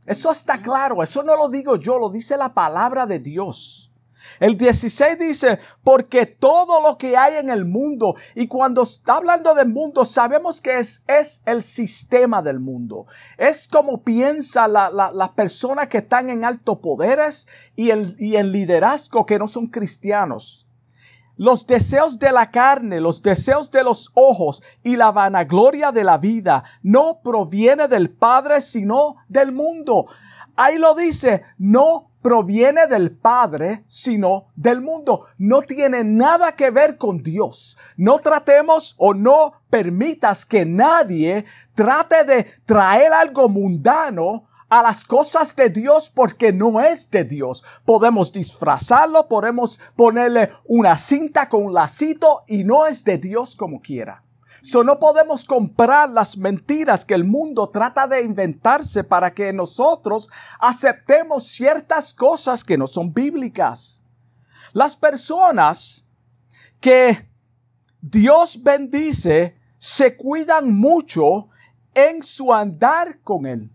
Eso 0.05 0.31
está 0.31 0.61
claro, 0.61 1.03
eso 1.03 1.23
no 1.23 1.35
lo 1.35 1.49
digo 1.49 1.75
yo, 1.75 1.99
lo 1.99 2.09
dice 2.09 2.37
la 2.37 2.53
palabra 2.53 3.05
de 3.05 3.19
Dios. 3.19 3.91
El 4.39 4.57
16 4.57 5.17
dice, 5.17 5.59
porque 5.83 6.25
todo 6.25 6.81
lo 6.81 6.97
que 6.97 7.15
hay 7.17 7.35
en 7.35 7.49
el 7.49 7.65
mundo, 7.65 8.15
y 8.35 8.47
cuando 8.47 8.83
está 8.83 9.15
hablando 9.15 9.53
del 9.53 9.69
mundo, 9.69 10.05
sabemos 10.05 10.61
que 10.61 10.79
es, 10.79 11.03
es 11.07 11.41
el 11.45 11.63
sistema 11.63 12.41
del 12.41 12.59
mundo. 12.59 13.05
Es 13.37 13.67
como 13.67 14.03
piensa 14.03 14.67
las 14.67 14.91
la, 14.93 15.33
personas 15.35 15.87
que 15.87 15.99
están 15.99 16.29
en 16.29 16.45
altos 16.45 16.79
poderes 16.79 17.47
y 17.75 17.89
el, 17.89 18.15
y 18.19 18.35
el 18.35 18.51
liderazgo 18.51 19.25
que 19.25 19.39
no 19.39 19.47
son 19.47 19.67
cristianos. 19.67 20.65
Los 21.37 21.67
deseos 21.67 22.17
de 22.17 22.31
la 22.31 22.49
carne, 22.49 23.01
los 23.01 23.21
deseos 23.21 23.69
de 23.69 23.83
los 23.83 24.11
ojos 24.13 24.63
y 24.83 24.95
la 24.95 25.11
vanagloria 25.11 25.91
de 25.91 26.05
la 26.05 26.17
vida 26.17 26.63
no 26.81 27.19
proviene 27.21 27.89
del 27.89 28.09
Padre, 28.09 28.61
sino 28.61 29.17
del 29.27 29.51
mundo. 29.51 30.05
Ahí 30.55 30.77
lo 30.77 30.95
dice, 30.95 31.43
no 31.57 32.11
proviene 32.25 32.87
del 32.87 33.15
Padre, 33.15 33.85
sino 33.87 34.47
del 34.55 34.81
mundo. 34.81 35.27
No 35.37 35.61
tiene 35.61 36.03
nada 36.03 36.55
que 36.55 36.71
ver 36.71 36.97
con 36.97 37.21
Dios. 37.21 37.77
No 37.97 38.17
tratemos 38.17 38.95
o 38.97 39.13
no 39.13 39.61
permitas 39.69 40.43
que 40.43 40.65
nadie 40.65 41.45
trate 41.75 42.23
de 42.23 42.47
traer 42.65 43.13
algo 43.13 43.47
mundano 43.47 44.45
a 44.69 44.81
las 44.81 45.05
cosas 45.05 45.55
de 45.55 45.69
Dios 45.69 46.09
porque 46.09 46.51
no 46.51 46.81
es 46.81 47.11
de 47.11 47.25
Dios. 47.25 47.63
Podemos 47.85 48.31
disfrazarlo, 48.31 49.27
podemos 49.27 49.79
ponerle 49.95 50.49
una 50.65 50.97
cinta 50.97 51.47
con 51.47 51.65
un 51.65 51.75
lacito 51.75 52.41
y 52.47 52.63
no 52.63 52.87
es 52.87 53.03
de 53.03 53.19
Dios 53.19 53.55
como 53.55 53.83
quiera. 53.83 54.24
So 54.65 54.83
no 54.83 54.97
podemos 54.97 55.45
comprar 55.45 56.09
las 56.09 56.37
mentiras 56.37 57.05
que 57.05 57.13
el 57.13 57.23
mundo 57.23 57.69
trata 57.69 58.07
de 58.07 58.23
inventarse 58.23 59.03
para 59.03 59.31
que 59.31 59.53
nosotros 59.53 60.27
aceptemos 60.59 61.45
ciertas 61.45 62.15
cosas 62.15 62.63
que 62.63 62.75
no 62.75 62.87
son 62.87 63.13
bíblicas. 63.13 64.01
Las 64.73 64.95
personas 64.95 66.07
que 66.81 67.29
Dios 68.01 68.63
bendice 68.63 69.55
se 69.77 70.17
cuidan 70.17 70.73
mucho 70.73 71.49
en 71.93 72.23
su 72.23 72.51
andar 72.51 73.21
con 73.21 73.45
Él. 73.45 73.71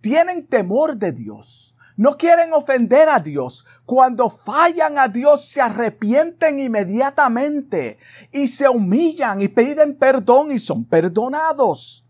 Tienen 0.00 0.48
temor 0.48 0.96
de 0.96 1.12
Dios 1.12 1.77
no 1.98 2.16
quieren 2.16 2.52
ofender 2.52 3.08
a 3.08 3.18
Dios. 3.18 3.66
Cuando 3.84 4.30
fallan 4.30 4.98
a 4.98 5.08
Dios 5.08 5.44
se 5.44 5.60
arrepienten 5.60 6.60
inmediatamente 6.60 7.98
y 8.30 8.46
se 8.46 8.68
humillan 8.68 9.42
y 9.42 9.48
piden 9.48 9.96
perdón 9.98 10.52
y 10.52 10.60
son 10.60 10.84
perdonados. 10.84 12.06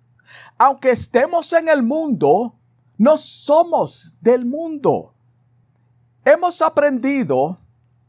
Aunque 0.58 0.90
estemos 0.90 1.54
en 1.54 1.70
el 1.70 1.82
mundo, 1.82 2.54
no 2.98 3.16
somos 3.16 4.12
del 4.20 4.44
mundo. 4.44 5.14
Hemos 6.22 6.60
aprendido 6.60 7.58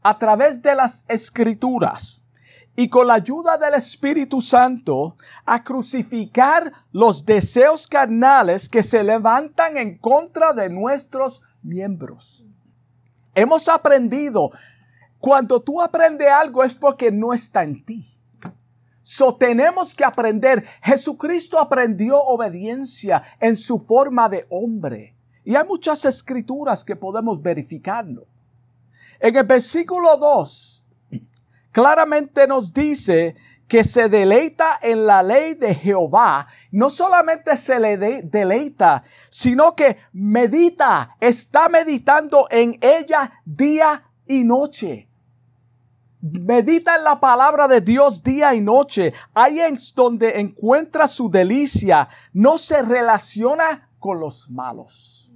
a 0.02 0.18
través 0.18 0.60
de 0.60 0.74
las 0.74 1.06
escrituras 1.08 2.26
y 2.76 2.90
con 2.90 3.06
la 3.06 3.14
ayuda 3.14 3.56
del 3.56 3.72
Espíritu 3.72 4.42
Santo 4.42 5.16
a 5.46 5.64
crucificar 5.64 6.72
los 6.92 7.24
deseos 7.24 7.86
carnales 7.86 8.68
que 8.68 8.82
se 8.82 9.02
levantan 9.02 9.78
en 9.78 9.96
contra 9.96 10.52
de 10.52 10.68
nuestros 10.68 11.42
miembros. 11.62 12.46
Hemos 13.34 13.68
aprendido, 13.68 14.50
cuando 15.18 15.60
tú 15.60 15.80
aprendes 15.80 16.28
algo 16.28 16.64
es 16.64 16.74
porque 16.74 17.10
no 17.12 17.32
está 17.32 17.62
en 17.62 17.84
ti. 17.84 18.06
So 19.02 19.34
tenemos 19.34 19.94
que 19.94 20.04
aprender. 20.04 20.64
Jesucristo 20.82 21.58
aprendió 21.58 22.20
obediencia 22.22 23.22
en 23.40 23.56
su 23.56 23.78
forma 23.78 24.28
de 24.28 24.46
hombre. 24.50 25.16
Y 25.44 25.56
hay 25.56 25.66
muchas 25.66 26.04
escrituras 26.04 26.84
que 26.84 26.96
podemos 26.96 27.40
verificarlo. 27.40 28.26
En 29.18 29.36
el 29.36 29.44
versículo 29.44 30.16
2, 30.16 30.84
claramente 31.72 32.46
nos 32.46 32.72
dice 32.72 33.36
que 33.70 33.84
se 33.84 34.08
deleita 34.08 34.80
en 34.82 35.06
la 35.06 35.22
ley 35.22 35.54
de 35.54 35.76
Jehová, 35.76 36.48
no 36.72 36.90
solamente 36.90 37.56
se 37.56 37.78
le 37.78 37.96
deleita, 37.96 39.04
sino 39.28 39.76
que 39.76 39.96
medita, 40.12 41.16
está 41.20 41.68
meditando 41.68 42.48
en 42.50 42.76
ella 42.80 43.30
día 43.44 44.10
y 44.26 44.42
noche. 44.42 45.08
Medita 46.20 46.96
en 46.96 47.04
la 47.04 47.20
palabra 47.20 47.68
de 47.68 47.80
Dios 47.80 48.24
día 48.24 48.52
y 48.56 48.60
noche. 48.60 49.14
Ahí 49.34 49.60
es 49.60 49.94
donde 49.94 50.40
encuentra 50.40 51.06
su 51.06 51.30
delicia. 51.30 52.08
No 52.32 52.58
se 52.58 52.82
relaciona 52.82 53.88
con 54.00 54.18
los 54.18 54.50
malos. 54.50 55.32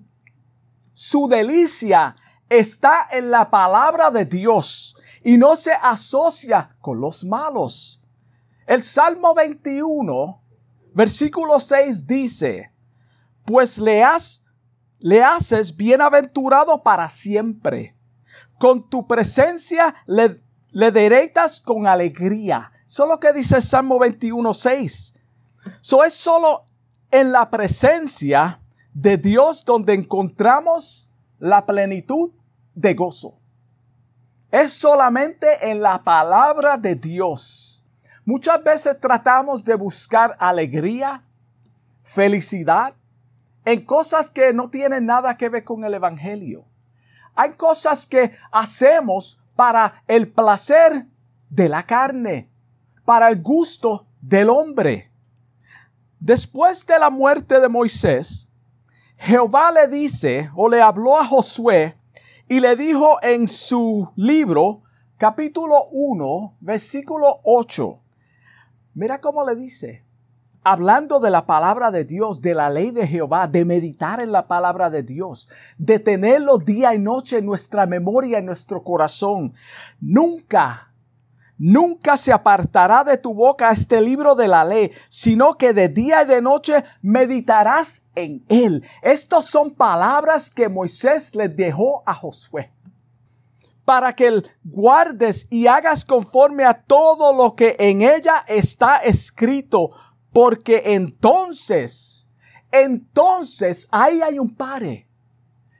Su 0.92 1.28
delicia 1.28 2.16
está 2.48 3.06
en 3.12 3.30
la 3.30 3.48
palabra 3.48 4.10
de 4.10 4.24
Dios 4.24 4.96
y 5.22 5.36
no 5.36 5.54
se 5.54 5.72
asocia 5.72 6.70
con 6.80 7.00
los 7.00 7.22
malos. 7.22 8.00
El 8.66 8.82
Salmo 8.82 9.34
21, 9.34 10.42
versículo 10.94 11.60
6 11.60 12.06
dice, 12.06 12.72
pues 13.44 13.78
le, 13.78 14.02
has, 14.02 14.42
le 14.98 15.22
haces 15.22 15.76
bienaventurado 15.76 16.82
para 16.82 17.08
siempre. 17.08 17.94
Con 18.58 18.88
tu 18.88 19.06
presencia 19.06 19.94
le, 20.06 20.40
le 20.70 20.90
dereitas 20.90 21.60
con 21.60 21.86
alegría. 21.86 22.72
Eso 22.86 23.18
que 23.20 23.32
dice 23.32 23.56
el 23.56 23.62
Salmo 23.62 23.98
21, 23.98 24.54
6. 24.54 25.14
Eso 25.82 26.04
es 26.04 26.14
solo 26.14 26.64
en 27.10 27.32
la 27.32 27.50
presencia 27.50 28.60
de 28.94 29.18
Dios 29.18 29.64
donde 29.64 29.92
encontramos 29.92 31.10
la 31.38 31.66
plenitud 31.66 32.30
de 32.74 32.94
gozo. 32.94 33.38
Es 34.50 34.72
solamente 34.72 35.70
en 35.70 35.82
la 35.82 36.02
palabra 36.02 36.78
de 36.78 36.94
Dios 36.94 37.73
Muchas 38.26 38.62
veces 38.64 38.98
tratamos 38.98 39.62
de 39.64 39.74
buscar 39.74 40.34
alegría, 40.38 41.22
felicidad 42.02 42.94
en 43.66 43.84
cosas 43.84 44.30
que 44.30 44.54
no 44.54 44.68
tienen 44.68 45.04
nada 45.04 45.36
que 45.36 45.50
ver 45.50 45.64
con 45.64 45.84
el 45.84 45.92
Evangelio. 45.92 46.64
Hay 47.34 47.52
cosas 47.52 48.06
que 48.06 48.34
hacemos 48.50 49.44
para 49.54 50.02
el 50.06 50.32
placer 50.32 51.06
de 51.50 51.68
la 51.68 51.82
carne, 51.84 52.50
para 53.04 53.28
el 53.28 53.42
gusto 53.42 54.06
del 54.22 54.48
hombre. 54.48 55.12
Después 56.18 56.86
de 56.86 56.98
la 56.98 57.10
muerte 57.10 57.60
de 57.60 57.68
Moisés, 57.68 58.50
Jehová 59.18 59.70
le 59.70 59.86
dice 59.88 60.50
o 60.54 60.70
le 60.70 60.80
habló 60.80 61.18
a 61.18 61.26
Josué 61.26 61.94
y 62.48 62.60
le 62.60 62.74
dijo 62.74 63.18
en 63.22 63.48
su 63.48 64.10
libro, 64.16 64.82
capítulo 65.18 65.88
1, 65.90 66.56
versículo 66.60 67.40
8, 67.44 68.00
Mira 68.94 69.20
cómo 69.20 69.44
le 69.44 69.56
dice, 69.56 70.04
hablando 70.62 71.18
de 71.18 71.28
la 71.28 71.46
palabra 71.46 71.90
de 71.90 72.04
Dios, 72.04 72.40
de 72.40 72.54
la 72.54 72.70
ley 72.70 72.92
de 72.92 73.08
Jehová, 73.08 73.48
de 73.48 73.64
meditar 73.64 74.20
en 74.20 74.30
la 74.30 74.46
palabra 74.46 74.88
de 74.88 75.02
Dios, 75.02 75.48
de 75.78 75.98
tenerlo 75.98 76.58
día 76.58 76.94
y 76.94 77.00
noche 77.00 77.38
en 77.38 77.46
nuestra 77.46 77.86
memoria, 77.86 78.38
en 78.38 78.46
nuestro 78.46 78.84
corazón. 78.84 79.52
Nunca, 80.00 80.92
nunca 81.58 82.16
se 82.16 82.32
apartará 82.32 83.02
de 83.02 83.18
tu 83.18 83.34
boca 83.34 83.72
este 83.72 84.00
libro 84.00 84.36
de 84.36 84.46
la 84.46 84.64
ley, 84.64 84.92
sino 85.08 85.54
que 85.54 85.72
de 85.72 85.88
día 85.88 86.22
y 86.22 86.26
de 86.26 86.40
noche 86.40 86.84
meditarás 87.02 88.06
en 88.14 88.44
él. 88.48 88.84
Estas 89.02 89.46
son 89.46 89.72
palabras 89.72 90.52
que 90.52 90.68
Moisés 90.68 91.34
le 91.34 91.48
dejó 91.48 92.04
a 92.06 92.14
Josué 92.14 92.70
para 93.84 94.14
que 94.14 94.42
guardes 94.64 95.46
y 95.50 95.66
hagas 95.66 96.04
conforme 96.04 96.64
a 96.64 96.82
todo 96.82 97.34
lo 97.34 97.54
que 97.54 97.76
en 97.78 98.02
ella 98.02 98.44
está 98.46 98.98
escrito, 98.98 99.90
porque 100.32 100.82
entonces, 100.86 102.28
entonces 102.72 103.88
ahí 103.90 104.22
hay 104.22 104.38
un 104.38 104.54
pare. 104.54 105.08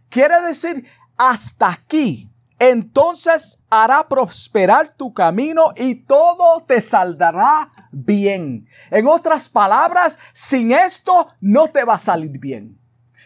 Quiere 0.08 0.40
decir, 0.42 0.86
hasta 1.16 1.68
aquí. 1.68 2.30
Entonces 2.58 3.58
hará 3.68 4.08
prosperar 4.08 4.94
tu 4.96 5.12
camino 5.12 5.72
y 5.76 5.96
todo 5.96 6.62
te 6.62 6.80
saldrá 6.80 7.70
bien. 7.90 8.68
En 8.90 9.08
otras 9.08 9.48
palabras, 9.48 10.16
sin 10.32 10.72
esto 10.72 11.28
no 11.40 11.68
te 11.68 11.84
va 11.84 11.94
a 11.94 11.98
salir 11.98 12.38
bien. 12.38 12.78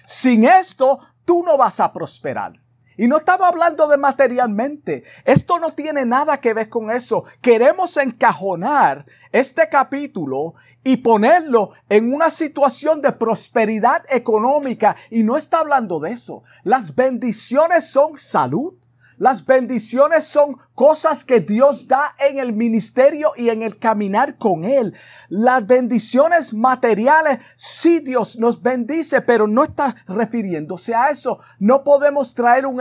Sin 0.07 0.45
esto 0.45 0.99
tú 1.25 1.43
no 1.45 1.59
vas 1.59 1.79
a 1.79 1.93
prosperar. 1.93 2.55
Y 2.99 3.07
no 3.07 3.17
estamos 3.17 3.47
hablando 3.47 3.87
de 3.87 3.97
materialmente. 3.97 5.05
Esto 5.25 5.61
no 5.61 5.71
tiene 5.71 6.05
nada 6.05 6.41
que 6.41 6.53
ver 6.53 6.69
con 6.69 6.91
eso. 6.91 7.25
Queremos 7.41 7.97
encajonar 7.97 9.07
este 9.31 9.69
capítulo 9.69 10.55
y 10.83 10.97
ponerlo 10.97 11.71
en 11.89 12.13
una 12.13 12.29
situación 12.29 13.01
de 13.01 13.13
prosperidad 13.13 14.03
económica. 14.11 14.97
Y 15.11 15.23
no 15.23 15.37
está 15.37 15.61
hablando 15.61 16.01
de 16.01 16.11
eso. 16.11 16.43
Las 16.65 16.97
bendiciones 16.97 17.89
son 17.89 18.19
salud, 18.19 18.75
las 19.19 19.45
bendiciones 19.45 20.25
son 20.25 20.59
cosas 20.77 21.25
que 21.25 21.41
Dios 21.41 21.89
da 21.89 22.15
en 22.21 22.39
el 22.39 22.53
ministerio 22.53 23.33
y 23.37 23.49
en 23.49 23.63
el 23.63 23.79
caminar 23.79 24.39
con 24.39 24.65
Él. 24.65 24.95
Las 25.29 25.67
bendiciones 25.67 26.55
materiales, 26.55 27.39
sí 27.57 27.99
Dios 27.99 28.39
nos 28.39 28.63
bendice, 28.63 29.21
pero 29.21 29.49
no 29.49 29.65
está 29.65 29.97
refiriéndose 30.07 30.95
a 30.95 31.11
eso. 31.11 31.41
No 31.59 31.83
podemos 31.83 32.33
traer 32.33 32.65
un, 32.65 32.81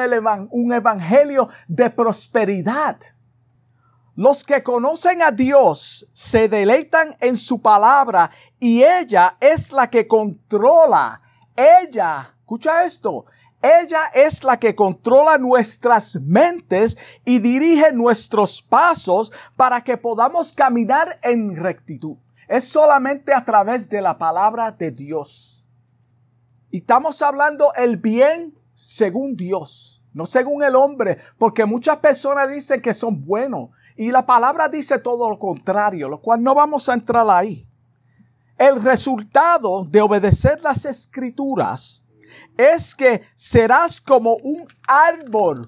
un 0.52 0.74
evangelio 0.74 1.50
de 1.68 1.90
prosperidad. 1.90 3.00
Los 4.16 4.44
que 4.44 4.62
conocen 4.62 5.24
a 5.24 5.32
Dios 5.32 6.08
se 6.14 6.50
deleitan 6.50 7.16
en 7.20 7.36
su 7.36 7.62
palabra 7.62 8.30
y 8.60 8.84
ella 8.84 9.38
es 9.40 9.72
la 9.72 9.90
que 9.90 10.08
controla. 10.08 11.20
Ella, 11.56 12.34
escucha 12.40 12.84
esto, 12.84 13.26
ella 13.68 14.06
es 14.14 14.44
la 14.44 14.58
que 14.58 14.76
controla 14.76 15.38
nuestras 15.38 16.16
mentes 16.22 16.98
y 17.26 17.40
dirige 17.40 17.92
nuestros 17.94 18.62
pasos 18.62 19.32
para 19.56 19.84
que 19.84 19.98
podamos 19.98 20.54
caminar 20.54 21.20
en 21.24 21.56
rectitud. 21.56 22.18
Es 22.48 22.68
solamente 22.68 23.34
a 23.34 23.44
través 23.44 23.90
de 23.90 24.02
la 24.02 24.18
palabra 24.18 24.72
de 24.72 24.92
Dios. 24.92 25.66
Y 26.72 26.78
estamos 26.78 27.22
hablando 27.22 27.74
el 27.76 27.98
bien 27.98 28.58
según 28.74 29.36
Dios, 29.36 30.04
no 30.14 30.26
según 30.26 30.64
el 30.64 30.76
hombre, 30.76 31.18
porque 31.38 31.66
muchas 31.66 31.98
personas 31.98 32.50
dicen 32.50 32.82
que 32.82 32.94
son 32.94 33.26
buenos 33.26 33.70
y 33.96 34.12
la 34.12 34.26
palabra 34.26 34.70
dice 34.70 35.00
todo 35.00 35.30
lo 35.30 35.40
contrario, 35.40 36.08
lo 36.08 36.22
cual 36.22 36.42
no 36.44 36.54
vamos 36.54 36.88
a 36.88 36.94
entrar 36.94 37.28
ahí. 37.30 37.68
El 38.58 38.82
resultado 38.82 39.86
de 39.86 40.02
obedecer 40.02 40.62
las 40.62 40.86
escrituras 40.86 42.07
es 42.58 42.96
que 42.96 43.22
serás 43.36 44.02
como 44.02 44.36
un 44.36 44.68
árbol 44.88 45.68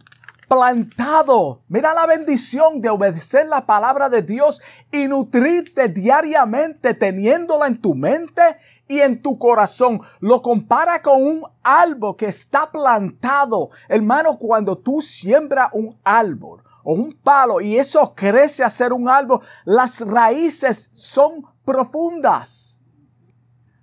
plantado. 0.50 1.62
Mira 1.70 1.94
la 1.94 2.08
bendición 2.08 2.82
de 2.82 2.89
obedecer 2.89 3.48
la 3.48 3.66
palabra 3.66 4.10
de 4.10 4.24
Dios 4.24 4.62
y 4.92 5.08
nutrirte 5.08 5.88
diariamente 5.88 6.96
teniéndola 6.96 7.68
en 7.68 7.80
tu 7.80 7.94
mente 7.94 8.42
y 8.88 9.00
en 9.00 9.22
tu 9.22 9.38
corazón. 9.38 10.01
Lo 10.20 10.42
compara 10.42 11.01
con 11.01 11.24
un 11.24 11.44
árbol 11.63 12.16
que 12.18 12.25
está 12.25 12.70
plantado. 12.72 13.70
Hermano, 13.88 14.38
cuando 14.38 14.75
tú 14.75 15.00
siembras 15.01 15.70
un 15.72 15.96
árbol 16.04 16.64
o 16.83 16.94
un 16.94 17.14
palo 17.14 17.62
y 17.62 17.77
eso 17.77 18.14
crece 18.16 18.64
a 18.64 18.70
ser 18.70 18.92
un 18.92 19.07
árbol, 19.07 19.42
las 19.64 20.01
raíces 20.01 20.90
son 20.94 21.46
profundas. 21.64 22.81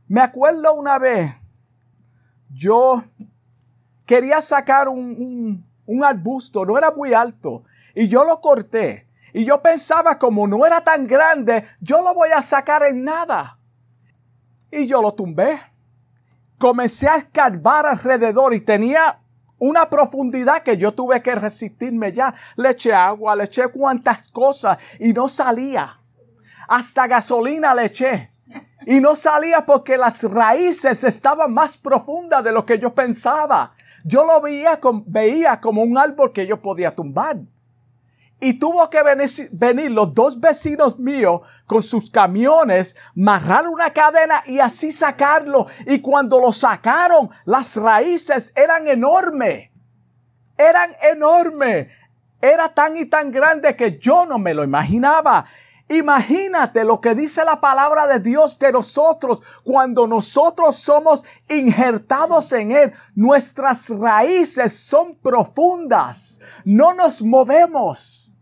Me 0.08 0.20
acuerdo 0.20 0.74
una 0.74 0.98
vez 0.98 1.32
yo 2.56 3.04
quería 4.06 4.40
sacar 4.40 4.88
un, 4.88 5.64
arbusto, 6.02 6.64
no 6.64 6.78
era 6.78 6.90
muy 6.90 7.12
alto, 7.12 7.64
y 7.94 8.08
yo 8.08 8.24
lo 8.24 8.40
corté. 8.40 9.06
Y 9.32 9.44
yo 9.44 9.60
pensaba, 9.60 10.18
como 10.18 10.46
no 10.46 10.64
era 10.64 10.82
tan 10.82 11.06
grande, 11.06 11.64
yo 11.80 12.02
lo 12.02 12.14
voy 12.14 12.30
a 12.34 12.40
sacar 12.40 12.82
en 12.84 13.04
nada. 13.04 13.58
Y 14.70 14.86
yo 14.86 15.02
lo 15.02 15.12
tumbé. 15.12 15.60
Comencé 16.58 17.06
a 17.06 17.16
escarbar 17.16 17.84
alrededor 17.84 18.54
y 18.54 18.62
tenía 18.62 19.20
una 19.58 19.90
profundidad 19.90 20.62
que 20.62 20.78
yo 20.78 20.94
tuve 20.94 21.22
que 21.22 21.34
resistirme 21.34 22.12
ya. 22.12 22.32
Le 22.56 22.70
eché 22.70 22.94
agua, 22.94 23.36
le 23.36 23.44
eché 23.44 23.68
cuantas 23.68 24.30
cosas 24.30 24.78
y 24.98 25.12
no 25.12 25.28
salía. 25.28 26.00
Hasta 26.66 27.06
gasolina 27.06 27.74
le 27.74 27.84
eché. 27.84 28.35
Y 28.84 29.00
no 29.00 29.16
salía 29.16 29.64
porque 29.64 29.96
las 29.96 30.22
raíces 30.24 31.02
estaban 31.04 31.52
más 31.52 31.76
profundas 31.76 32.44
de 32.44 32.52
lo 32.52 32.66
que 32.66 32.78
yo 32.78 32.94
pensaba. 32.94 33.72
Yo 34.04 34.24
lo 34.24 34.40
veía, 34.40 34.78
veía 35.06 35.60
como 35.60 35.82
un 35.82 35.96
árbol 35.96 36.32
que 36.32 36.46
yo 36.46 36.60
podía 36.60 36.94
tumbar. 36.94 37.38
Y 38.38 38.58
tuvo 38.58 38.90
que 38.90 39.02
venir, 39.02 39.90
los 39.90 40.12
dos 40.12 40.38
vecinos 40.38 40.98
míos 40.98 41.40
con 41.66 41.80
sus 41.80 42.10
camiones, 42.10 42.94
marrar 43.14 43.66
una 43.66 43.90
cadena 43.90 44.42
y 44.44 44.58
así 44.58 44.92
sacarlo. 44.92 45.66
Y 45.86 46.00
cuando 46.00 46.38
lo 46.38 46.52
sacaron, 46.52 47.30
las 47.46 47.76
raíces 47.76 48.52
eran 48.54 48.86
enormes. 48.88 49.70
Eran 50.58 50.92
enormes. 51.10 51.88
Era 52.42 52.68
tan 52.74 52.96
y 52.98 53.06
tan 53.06 53.30
grande 53.30 53.74
que 53.74 53.98
yo 53.98 54.26
no 54.26 54.38
me 54.38 54.52
lo 54.52 54.64
imaginaba. 54.64 55.46
Imagínate 55.88 56.84
lo 56.84 57.00
que 57.00 57.14
dice 57.14 57.44
la 57.44 57.60
palabra 57.60 58.08
de 58.08 58.18
Dios 58.18 58.58
de 58.58 58.72
nosotros 58.72 59.40
cuando 59.62 60.08
nosotros 60.08 60.76
somos 60.76 61.24
injertados 61.48 62.50
en 62.52 62.72
Él. 62.72 62.92
Nuestras 63.14 63.88
raíces 63.90 64.76
son 64.76 65.14
profundas. 65.14 66.40
No 66.64 66.92
nos 66.92 67.22
movemos. 67.22 68.34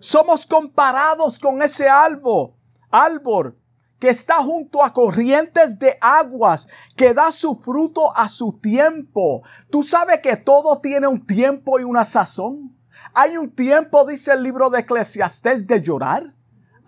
Somos 0.00 0.46
comparados 0.46 1.38
con 1.38 1.62
ese 1.62 1.88
árbol, 1.88 2.54
árbol 2.90 3.56
que 4.00 4.08
está 4.08 4.42
junto 4.42 4.82
a 4.82 4.92
corrientes 4.92 5.78
de 5.78 5.96
aguas, 6.00 6.66
que 6.96 7.12
da 7.14 7.30
su 7.30 7.54
fruto 7.54 8.16
a 8.16 8.28
su 8.28 8.58
tiempo. 8.58 9.42
Tú 9.70 9.82
sabes 9.82 10.20
que 10.20 10.36
todo 10.36 10.80
tiene 10.80 11.06
un 11.06 11.24
tiempo 11.24 11.78
y 11.78 11.84
una 11.84 12.04
sazón. 12.04 12.76
Hay 13.12 13.36
un 13.36 13.50
tiempo, 13.50 14.04
dice 14.06 14.32
el 14.32 14.42
libro 14.42 14.70
de 14.70 14.80
Eclesiastés, 14.80 15.66
de 15.66 15.82
llorar 15.82 16.34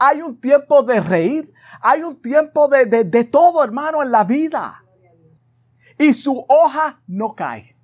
hay 0.05 0.21
un 0.21 0.41
tiempo 0.41 0.83
de 0.83 0.99
reír, 0.99 1.55
hay 1.81 2.03
un 2.03 2.21
tiempo 2.21 2.67
de, 2.67 2.87
de, 2.87 3.25
todo, 3.25 3.63
hermano, 3.63 4.03
en 4.03 4.11
la 4.11 4.25
vida. 4.25 4.83
Y 5.97 6.13
su 6.13 6.45
hoja 6.49 7.01
no 7.07 7.37
cae. 7.37 7.77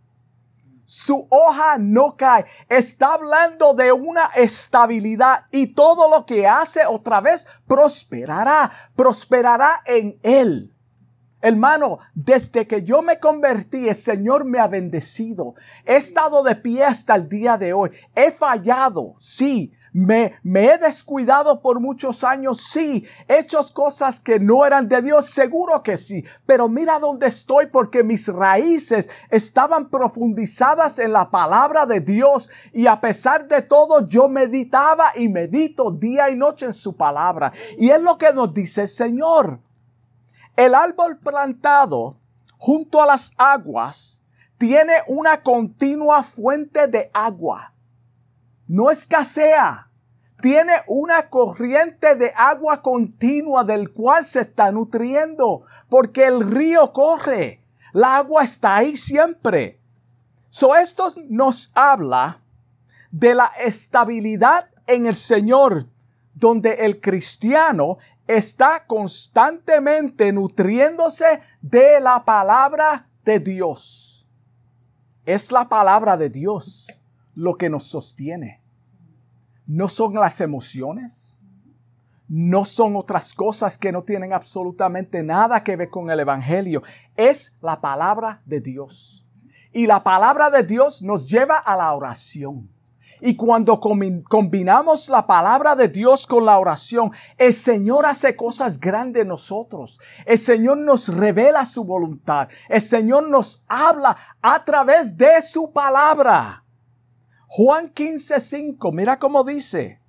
Su 0.85 1.29
hoja 1.31 1.77
no 1.79 2.17
cae. 2.17 2.45
Está 2.69 3.13
hablando 3.13 3.73
de 3.73 3.93
una 3.93 4.31
estabilidad 4.35 5.47
y 5.53 5.69
todo 5.69 6.11
lo 6.11 6.27
que 6.27 6.49
hace 6.49 6.85
otra 6.87 7.21
vez 7.21 7.47
prosperará. 7.69 8.69
Prosperará 8.97 9.83
en 9.87 10.19
él. 10.25 10.75
Hermano, 11.41 12.01
desde 12.15 12.67
que 12.67 12.83
yo 12.83 13.01
me 13.01 13.21
convertí, 13.21 13.89
el 13.89 13.95
Señor 13.95 14.45
me 14.45 14.59
ha 14.59 14.67
bendecido. 14.67 15.55
He 15.85 15.95
estado 15.95 16.43
de 16.43 16.57
pie 16.57 16.85
hasta 16.85 17.15
el 17.15 17.29
día 17.29 17.57
de 17.57 17.73
hoy. 17.73 17.91
He 18.17 18.33
fallado, 18.33 19.15
sí, 19.21 19.73
me, 19.99 20.39
he 20.45 20.79
descuidado 20.79 21.61
por 21.61 21.81
muchos 21.81 22.23
años, 22.23 22.69
sí. 22.71 23.05
He 23.27 23.41
hecho 23.41 23.61
cosas 23.75 24.21
que 24.21 24.39
no 24.39 24.65
eran 24.65 24.89
de 24.89 25.03
Dios, 25.03 25.27
seguro 25.27 25.83
que 25.83 25.97
sí. 25.97 26.25
Pero 26.47 26.69
mira 26.69 27.01
dónde 27.01 27.27
estoy 27.27 27.67
porque 27.67 28.05
mis 28.05 28.29
raíces 28.29 29.11
estaban 29.29 29.89
profundizadas 29.89 31.01
en 31.01 31.13
la 31.13 31.31
palabra 31.31 31.85
de 31.85 32.01
Dios 32.01 32.49
y 32.73 32.87
a 32.87 33.01
pesar 33.01 33.49
de 33.49 33.63
todo 33.63 34.07
yo 34.07 34.29
meditaba 34.29 35.13
y 35.17 35.29
medito 35.29 35.91
día 35.91 36.31
y 36.31 36.37
noche 36.37 36.67
en 36.67 36.75
su 36.75 36.97
palabra. 36.97 37.53
Y 37.77 37.91
es 37.91 38.01
lo 38.01 38.19
que 38.19 38.33
nos 38.33 38.55
dice 38.55 38.83
el 38.83 38.89
Señor. 38.89 39.59
El 40.57 40.77
árbol 40.77 41.19
plantado 41.19 42.17
junto 42.57 43.03
a 43.03 43.07
las 43.07 43.33
aguas 43.37 44.23
tiene 44.59 44.95
una 45.09 45.43
continua 45.43 46.23
fuente 46.23 46.87
de 46.87 47.11
agua. 47.13 47.73
No 48.69 48.91
escasea 48.91 49.88
tiene 50.41 50.73
una 50.87 51.29
corriente 51.29 52.15
de 52.15 52.33
agua 52.37 52.81
continua 52.83 53.65
del 53.65 53.91
cual 53.93 54.25
se 54.25 54.41
está 54.41 54.71
nutriendo, 54.71 55.63
porque 55.89 56.27
el 56.27 56.49
río 56.49 56.93
corre, 56.93 57.63
la 57.93 58.17
agua 58.17 58.45
está 58.45 58.77
ahí 58.77 58.97
siempre. 58.97 59.81
So 60.49 60.77
esto 60.77 61.13
nos 61.29 61.71
habla 61.75 62.41
de 63.11 63.35
la 63.35 63.51
estabilidad 63.59 64.71
en 64.87 65.07
el 65.07 65.17
Señor, 65.17 65.87
donde 66.35 66.87
el 66.87 67.01
cristiano 67.01 67.99
está 68.27 68.87
constantemente 68.87 70.33
nutriéndose 70.33 71.41
de 71.61 72.01
la 72.01 72.25
palabra 72.25 73.09
de 73.25 73.41
Dios. 73.41 74.29
Es 75.25 75.51
la 75.51 75.69
palabra 75.69 76.17
de 76.17 76.31
Dios 76.31 76.87
lo 77.35 77.57
que 77.57 77.69
nos 77.69 77.87
sostiene. 77.87 78.58
No 79.69 79.91
son 79.91 80.15
las 80.15 80.41
emociones, 80.41 81.39
no 82.27 82.65
son 82.65 82.97
otras 82.97 83.35
cosas 83.35 83.77
que 83.77 83.93
no 83.93 84.03
tienen 84.03 84.33
absolutamente 84.33 85.23
nada 85.23 85.63
que 85.63 85.77
ver 85.77 85.91
con 85.91 86.11
el 86.11 86.21
Evangelio. 86.21 86.83
Es 87.17 87.55
la 87.61 87.79
palabra 87.79 88.41
de 88.47 88.63
Dios. 88.63 89.27
Y 89.71 89.87
la 89.87 90.03
palabra 90.03 90.49
de 90.49 90.63
Dios 90.63 91.03
nos 91.03 91.29
lleva 91.29 91.59
a 91.59 91.77
la 91.77 91.93
oración. 91.93 92.71
Y 93.21 93.37
cuando 93.37 93.79
combinamos 93.79 95.11
la 95.11 95.27
palabra 95.27 95.77
de 95.77 95.89
Dios 95.89 96.27
con 96.27 96.47
la 96.47 96.59
oración, 96.59 97.13
el 97.37 97.53
Señor 97.53 98.07
hace 98.07 98.37
cosas 98.37 98.81
grandes 98.81 99.23
en 99.23 99.29
nosotros. 99.29 100.01
El 100.25 100.39
Señor 100.39 100.79
nos 100.79 101.09
revela 101.09 101.67
su 101.67 101.85
voluntad. 101.85 102.49
El 102.71 102.81
Señor 102.81 103.29
nos 103.29 103.67
habla 103.69 104.17
a 104.41 104.65
través 104.65 105.15
de 105.15 105.43
su 105.43 105.73
palabra. 105.73 106.65
Juan 107.49 107.93
15:5, 107.93 108.93
mira 108.93 109.19
cómo 109.19 109.43
dice, 109.43 110.01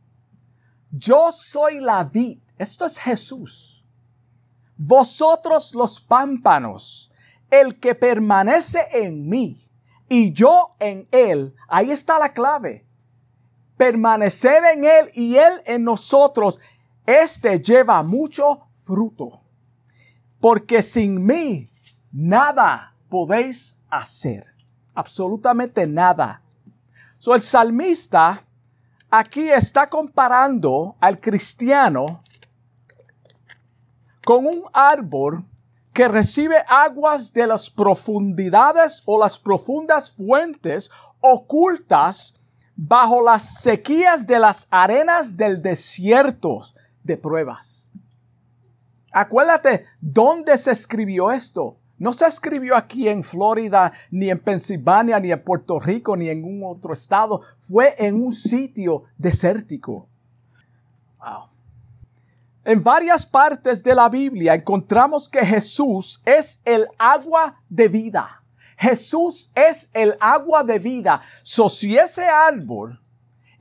yo 0.91 1.31
soy 1.31 1.79
la 1.79 2.03
vid, 2.03 2.39
esto 2.57 2.85
es 2.85 2.99
Jesús. 2.99 3.83
Vosotros 4.77 5.73
los 5.73 5.99
pámpanos, 5.99 7.11
el 7.49 7.79
que 7.79 7.95
permanece 7.95 8.85
en 8.93 9.27
mí 9.27 9.67
y 10.07 10.31
yo 10.31 10.69
en 10.79 11.07
él, 11.11 11.55
ahí 11.67 11.91
está 11.91 12.19
la 12.19 12.33
clave 12.33 12.85
permanecer 13.79 14.61
en 14.75 14.83
Él 14.83 15.09
y 15.13 15.37
Él 15.37 15.61
en 15.65 15.85
nosotros, 15.85 16.59
este 17.05 17.61
lleva 17.61 18.03
mucho 18.03 18.67
fruto. 18.83 19.41
Porque 20.41 20.83
sin 20.83 21.25
mí 21.25 21.69
nada 22.11 22.93
podéis 23.07 23.79
hacer. 23.89 24.43
Absolutamente 24.93 25.87
nada. 25.87 26.43
So, 27.19 27.35
el 27.35 27.41
salmista 27.41 28.45
aquí 29.09 29.49
está 29.49 29.89
comparando 29.89 30.95
al 31.01 31.19
cristiano 31.19 32.23
con 34.23 34.45
un 34.45 34.63
árbol 34.71 35.43
que 35.91 36.07
recibe 36.07 36.63
aguas 36.67 37.33
de 37.33 37.45
las 37.45 37.69
profundidades 37.69 39.03
o 39.05 39.19
las 39.19 39.37
profundas 39.37 40.11
fuentes 40.11 40.89
ocultas 41.19 42.39
bajo 42.75 43.21
las 43.21 43.59
sequías 43.59 44.25
de 44.25 44.39
las 44.39 44.67
arenas 44.71 45.35
del 45.35 45.61
desierto 45.61 46.63
de 47.03 47.17
pruebas. 47.17 47.89
Acuérdate, 49.11 49.85
¿dónde 49.99 50.57
se 50.57 50.71
escribió 50.71 51.31
esto? 51.31 51.78
No 51.99 52.13
se 52.13 52.25
escribió 52.25 52.75
aquí 52.75 53.09
en 53.09 53.23
Florida, 53.23 53.91
ni 54.09 54.29
en 54.29 54.39
Pensilvania, 54.39 55.19
ni 55.19 55.31
en 55.31 55.43
Puerto 55.43 55.79
Rico, 55.79 56.15
ni 56.15 56.29
en 56.29 56.43
un 56.45 56.63
otro 56.63 56.93
estado. 56.93 57.41
Fue 57.59 57.93
en 57.97 58.15
un 58.15 58.31
sitio 58.31 59.03
desértico. 59.17 60.07
Wow. 61.19 61.49
En 62.63 62.83
varias 62.83 63.25
partes 63.25 63.83
de 63.83 63.95
la 63.95 64.07
Biblia 64.09 64.53
encontramos 64.53 65.27
que 65.27 65.45
Jesús 65.45 66.21
es 66.25 66.61
el 66.65 66.87
agua 66.97 67.61
de 67.69 67.87
vida. 67.89 68.43
Jesús 68.77 69.51
es 69.55 69.89
el 69.93 70.15
agua 70.21 70.63
de 70.63 70.79
vida. 70.79 71.19
So, 71.43 71.67
si 71.67 71.97
ese 71.97 72.25
árbol 72.25 73.01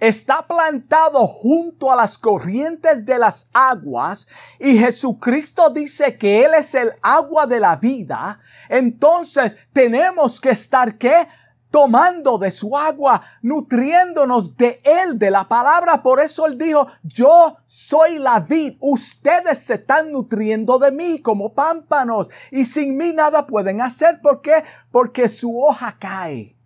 está 0.01 0.47
plantado 0.47 1.27
junto 1.27 1.91
a 1.93 1.97
las 1.97 2.19
corrientes 2.19 3.05
de 3.05 3.19
las 3.19 3.49
aguas 3.53 4.29
y 4.59 4.79
Jesucristo 4.79 5.71
dice 5.71 6.17
que 6.17 6.45
Él 6.45 6.53
es 6.55 6.75
el 6.75 6.93
agua 7.03 7.47
de 7.47 7.61
la 7.61 7.77
vida, 7.77 8.41
entonces 8.69 9.55
tenemos 9.73 10.41
que 10.41 10.51
estar 10.51 10.97
¿qué? 10.99 11.27
tomando 11.71 12.39
de 12.39 12.51
su 12.51 12.77
agua, 12.77 13.23
nutriéndonos 13.43 14.57
de 14.57 14.81
él, 14.85 15.19
de 15.19 15.31
la 15.31 15.49
palabra. 15.49 16.03
Por 16.03 16.21
eso 16.21 16.47
él 16.47 16.57
dijo, 16.57 16.87
yo 17.03 17.57
soy 17.67 18.19
la 18.19 18.41
vid, 18.41 18.77
ustedes 18.81 19.61
se 19.61 19.75
están 19.75 20.13
nutriendo 20.13 20.79
de 20.79 20.91
mí 20.91 21.21
como 21.21 21.53
pámpanos 21.53 22.31
y 22.51 22.65
sin 22.65 22.97
mí 22.97 23.13
nada 23.13 23.47
pueden 23.47 23.81
hacer. 23.81 24.21
¿Por 24.21 24.41
qué? 24.41 24.65
Porque 24.91 25.29
su 25.29 25.61
hoja 25.61 25.97
cae. 25.99 26.58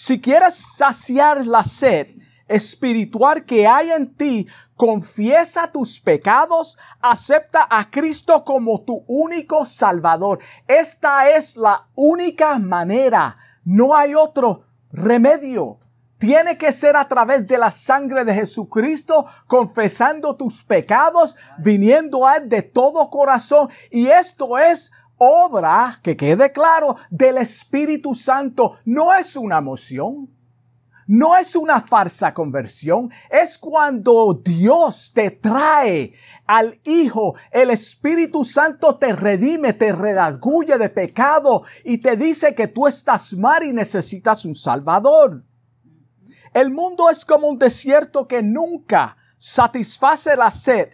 Si 0.00 0.20
quieres 0.20 0.54
saciar 0.54 1.44
la 1.44 1.64
sed 1.64 2.06
espiritual 2.46 3.44
que 3.44 3.66
hay 3.66 3.90
en 3.90 4.14
ti, 4.14 4.46
confiesa 4.76 5.72
tus 5.72 6.00
pecados, 6.00 6.78
acepta 7.00 7.66
a 7.68 7.90
Cristo 7.90 8.44
como 8.44 8.80
tu 8.82 9.02
único 9.08 9.66
Salvador. 9.66 10.38
Esta 10.68 11.28
es 11.30 11.56
la 11.56 11.88
única 11.96 12.60
manera 12.60 13.34
no 13.64 13.92
hay 13.96 14.14
otro 14.14 14.66
remedio. 14.92 15.80
Tiene 16.18 16.56
que 16.56 16.70
ser 16.70 16.96
a 16.96 17.08
través 17.08 17.48
de 17.48 17.58
la 17.58 17.72
sangre 17.72 18.24
de 18.24 18.34
Jesucristo, 18.34 19.26
confesando 19.48 20.36
tus 20.36 20.62
pecados, 20.62 21.34
viniendo 21.58 22.24
a 22.24 22.36
Él 22.36 22.48
de 22.48 22.62
todo 22.62 23.10
corazón. 23.10 23.68
Y 23.90 24.06
esto 24.06 24.58
es 24.58 24.92
obra, 25.18 26.00
que 26.02 26.16
quede 26.16 26.52
claro, 26.52 26.96
del 27.10 27.38
Espíritu 27.38 28.14
Santo. 28.14 28.78
No 28.84 29.14
es 29.14 29.36
una 29.36 29.58
emoción. 29.58 30.30
No 31.08 31.38
es 31.38 31.56
una 31.56 31.80
falsa 31.80 32.34
conversión, 32.34 33.10
es 33.30 33.56
cuando 33.56 34.38
Dios 34.44 35.12
te 35.14 35.30
trae 35.30 36.12
al 36.44 36.78
Hijo, 36.84 37.34
el 37.50 37.70
Espíritu 37.70 38.44
Santo 38.44 38.98
te 38.98 39.14
redime, 39.14 39.72
te 39.72 39.92
redarguye 39.92 40.76
de 40.76 40.90
pecado 40.90 41.62
y 41.82 41.96
te 41.96 42.18
dice 42.18 42.54
que 42.54 42.68
tú 42.68 42.86
estás 42.86 43.32
mal 43.32 43.62
y 43.62 43.72
necesitas 43.72 44.44
un 44.44 44.54
Salvador. 44.54 45.44
El 46.52 46.70
mundo 46.70 47.08
es 47.08 47.24
como 47.24 47.48
un 47.48 47.58
desierto 47.58 48.28
que 48.28 48.42
nunca 48.42 49.16
satisface 49.38 50.36
la 50.36 50.50
sed. 50.50 50.90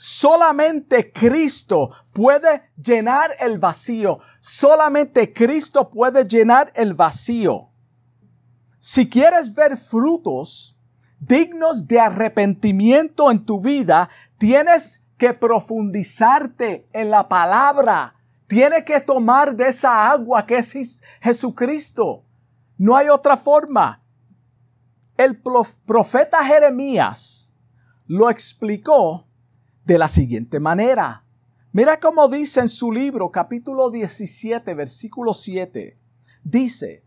Solamente 0.00 1.10
Cristo 1.12 1.90
puede 2.12 2.70
llenar 2.80 3.32
el 3.40 3.58
vacío. 3.58 4.20
Solamente 4.38 5.32
Cristo 5.32 5.90
puede 5.90 6.24
llenar 6.24 6.72
el 6.76 6.94
vacío. 6.94 7.70
Si 8.78 9.10
quieres 9.10 9.52
ver 9.52 9.76
frutos 9.76 10.78
dignos 11.18 11.88
de 11.88 11.98
arrepentimiento 11.98 13.28
en 13.28 13.44
tu 13.44 13.60
vida, 13.60 14.08
tienes 14.38 15.02
que 15.16 15.34
profundizarte 15.34 16.88
en 16.92 17.10
la 17.10 17.28
palabra. 17.28 18.14
Tienes 18.46 18.84
que 18.84 19.00
tomar 19.00 19.56
de 19.56 19.66
esa 19.66 20.08
agua 20.08 20.46
que 20.46 20.58
es 20.58 21.02
Jesucristo. 21.20 22.22
No 22.76 22.94
hay 22.94 23.08
otra 23.08 23.36
forma. 23.36 24.00
El 25.16 25.42
profeta 25.84 26.44
Jeremías 26.44 27.52
lo 28.06 28.30
explicó 28.30 29.27
de 29.88 29.96
la 29.96 30.10
siguiente 30.10 30.60
manera. 30.60 31.24
Mira 31.72 31.98
cómo 31.98 32.28
dice 32.28 32.60
en 32.60 32.68
su 32.68 32.92
libro 32.92 33.30
capítulo 33.30 33.88
17 33.88 34.74
versículo 34.74 35.32
7. 35.32 35.98
Dice, 36.44 37.04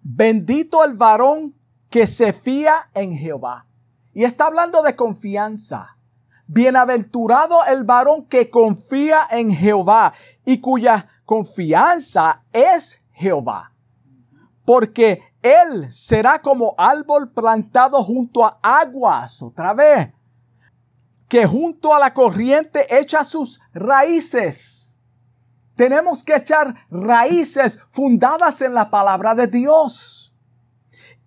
Bendito 0.00 0.84
el 0.84 0.94
varón 0.94 1.56
que 1.90 2.06
se 2.06 2.32
fía 2.32 2.88
en 2.94 3.16
Jehová. 3.16 3.66
Y 4.12 4.22
está 4.22 4.46
hablando 4.46 4.80
de 4.84 4.94
confianza. 4.94 5.98
Bienaventurado 6.46 7.64
el 7.64 7.82
varón 7.82 8.26
que 8.26 8.48
confía 8.48 9.26
en 9.32 9.50
Jehová 9.50 10.12
y 10.44 10.60
cuya 10.60 11.08
confianza 11.24 12.42
es 12.52 13.02
Jehová. 13.10 13.72
Porque 14.64 15.20
él 15.42 15.92
será 15.92 16.40
como 16.40 16.76
árbol 16.78 17.32
plantado 17.32 18.04
junto 18.04 18.44
a 18.44 18.60
aguas, 18.62 19.42
otra 19.42 19.74
vez, 19.74 20.12
que 21.28 21.46
junto 21.46 21.94
a 21.94 21.98
la 21.98 22.14
corriente 22.14 22.86
echa 22.98 23.24
sus 23.24 23.60
raíces 23.72 24.84
tenemos 25.76 26.22
que 26.22 26.36
echar 26.36 26.74
raíces 26.90 27.78
fundadas 27.90 28.62
en 28.62 28.74
la 28.74 28.90
palabra 28.90 29.34
de 29.34 29.46
Dios. 29.46 30.34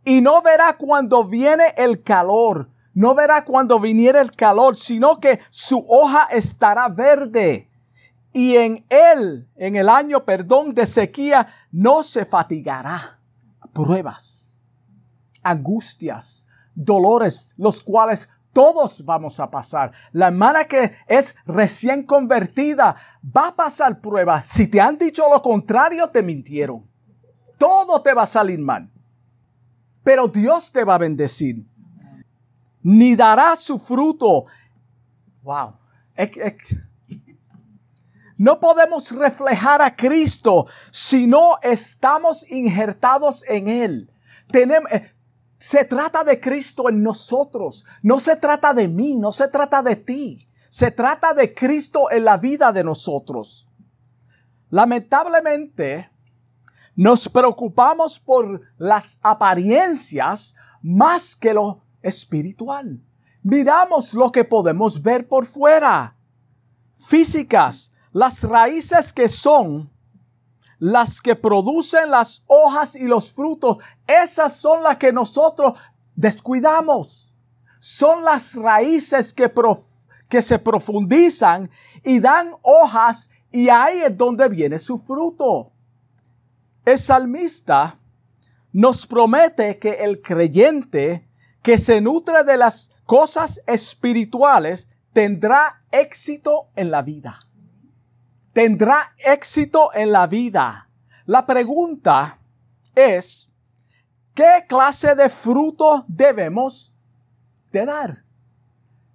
Y 0.04 0.22
no 0.22 0.42
verá 0.42 0.78
cuando 0.78 1.26
viene 1.26 1.74
el 1.76 2.02
calor, 2.02 2.70
no 2.94 3.14
verá 3.14 3.44
cuando 3.44 3.80
viniera 3.80 4.22
el 4.22 4.32
calor, 4.32 4.78
sino 4.78 5.20
que 5.20 5.40
su 5.50 5.86
hoja 5.88 6.28
estará 6.32 6.88
verde. 6.88 7.70
Y 8.32 8.56
en 8.56 8.86
él, 8.90 9.50
en 9.56 9.76
el 9.76 9.90
año, 9.90 10.24
perdón, 10.24 10.74
de 10.74 10.86
sequía, 10.86 11.48
no 11.72 12.04
se 12.04 12.24
fatigará. 12.26 13.20
Pruebas, 13.74 14.58
angustias, 15.44 16.48
dolores, 16.74 17.54
los 17.58 17.84
cuales 17.84 18.30
Todos 18.58 19.06
vamos 19.06 19.40
a 19.40 19.52
pasar. 19.52 19.92
La 20.14 20.30
hermana 20.30 20.66
que 20.66 20.92
es 21.06 21.36
recién 21.46 22.02
convertida 22.02 22.96
va 23.24 23.50
a 23.50 23.56
pasar 23.56 24.02
prueba. 24.02 24.42
Si 24.42 24.66
te 24.66 24.82
han 24.82 24.98
dicho 24.98 25.30
lo 25.32 25.40
contrario, 25.44 26.08
te 26.08 26.24
mintieron. 26.24 26.84
Todo 27.60 28.02
te 28.02 28.16
va 28.16 28.24
a 28.24 28.26
salir 28.26 28.58
mal. 28.58 28.90
Pero 30.04 30.28
Dios 30.28 30.72
te 30.72 30.84
va 30.84 30.96
a 30.96 30.98
bendecir. 30.98 31.68
Ni 32.82 33.16
dará 33.16 33.56
su 33.56 33.78
fruto. 33.78 34.46
Wow. 35.44 35.76
No 38.38 38.60
podemos 38.60 39.12
reflejar 39.12 39.84
a 39.84 39.96
Cristo 39.96 40.66
si 40.90 41.28
no 41.28 41.60
estamos 41.62 42.50
injertados 42.50 43.46
en 43.48 43.68
Él. 43.68 44.12
Tenemos, 44.50 44.92
eh, 44.92 45.14
se 45.60 45.86
trata 45.86 46.24
de 46.24 46.40
Cristo 46.40 46.90
en 46.90 47.02
nosotros. 47.02 47.86
No 48.02 48.20
se 48.20 48.36
trata 48.36 48.74
de 48.74 48.88
mí, 48.88 49.16
no 49.16 49.32
se 49.32 49.48
trata 49.48 49.82
de 49.82 49.96
ti. 49.96 50.40
Se 50.70 50.92
trata 50.92 51.34
de 51.34 51.54
Cristo 51.54 52.12
en 52.12 52.26
la 52.26 52.38
vida 52.38 52.72
de 52.72 52.84
nosotros. 52.84 53.68
Lamentablemente, 54.70 56.12
nos 56.96 57.30
preocupamos 57.30 58.20
por 58.20 58.62
las 58.78 59.20
apariencias 59.24 60.56
más 60.82 61.36
que 61.36 61.54
lo 61.54 61.82
espiritual. 62.02 63.02
Miramos 63.44 64.14
lo 64.14 64.32
que 64.32 64.44
podemos 64.44 65.02
ver 65.02 65.28
por 65.28 65.46
fuera. 65.46 66.18
Físicas, 66.96 67.94
las 68.12 68.44
raíces 68.44 69.14
que 69.14 69.30
son 69.30 69.92
las 70.80 71.22
que 71.22 71.36
producen 71.36 72.12
las 72.12 72.44
hojas 72.48 72.96
y 72.96 73.06
los 73.06 73.32
frutos, 73.32 73.78
esas 74.06 74.56
son 74.56 74.84
las 74.84 74.98
que 74.98 75.12
nosotros 75.12 75.78
descuidamos. 76.16 77.34
Son 77.80 78.24
las 78.24 78.56
raíces 78.56 79.34
que, 79.34 79.52
que 80.28 80.42
se 80.42 80.60
profundizan 80.60 81.70
y 82.04 82.20
dan 82.20 82.52
hojas 82.62 83.30
y 83.52 83.70
ahí 83.70 84.00
es 84.00 84.18
donde 84.18 84.50
viene 84.50 84.78
su 84.80 84.98
fruto. 85.00 85.72
El 86.86 87.00
salmista 87.00 88.00
nos 88.72 89.08
promete 89.08 89.80
que 89.80 89.92
el 89.92 90.22
creyente 90.22 91.28
que 91.62 91.78
se 91.78 92.02
nutre 92.02 92.44
de 92.44 92.58
las 92.58 92.92
cosas 93.06 93.62
espirituales 93.68 94.90
tendrá 95.14 95.84
éxito 95.92 96.70
en 96.76 96.92
la 96.92 97.02
vida 97.02 97.47
tendrá 98.58 99.14
éxito 99.20 99.94
en 99.94 100.12
la 100.12 100.26
vida. 100.26 100.90
La 101.28 101.46
pregunta 101.46 102.40
es, 102.96 103.52
¿qué 104.34 104.66
clase 104.68 105.14
de 105.14 105.30
fruto 105.30 106.06
debemos 106.08 106.92
de 107.72 107.86
dar? 107.86 108.24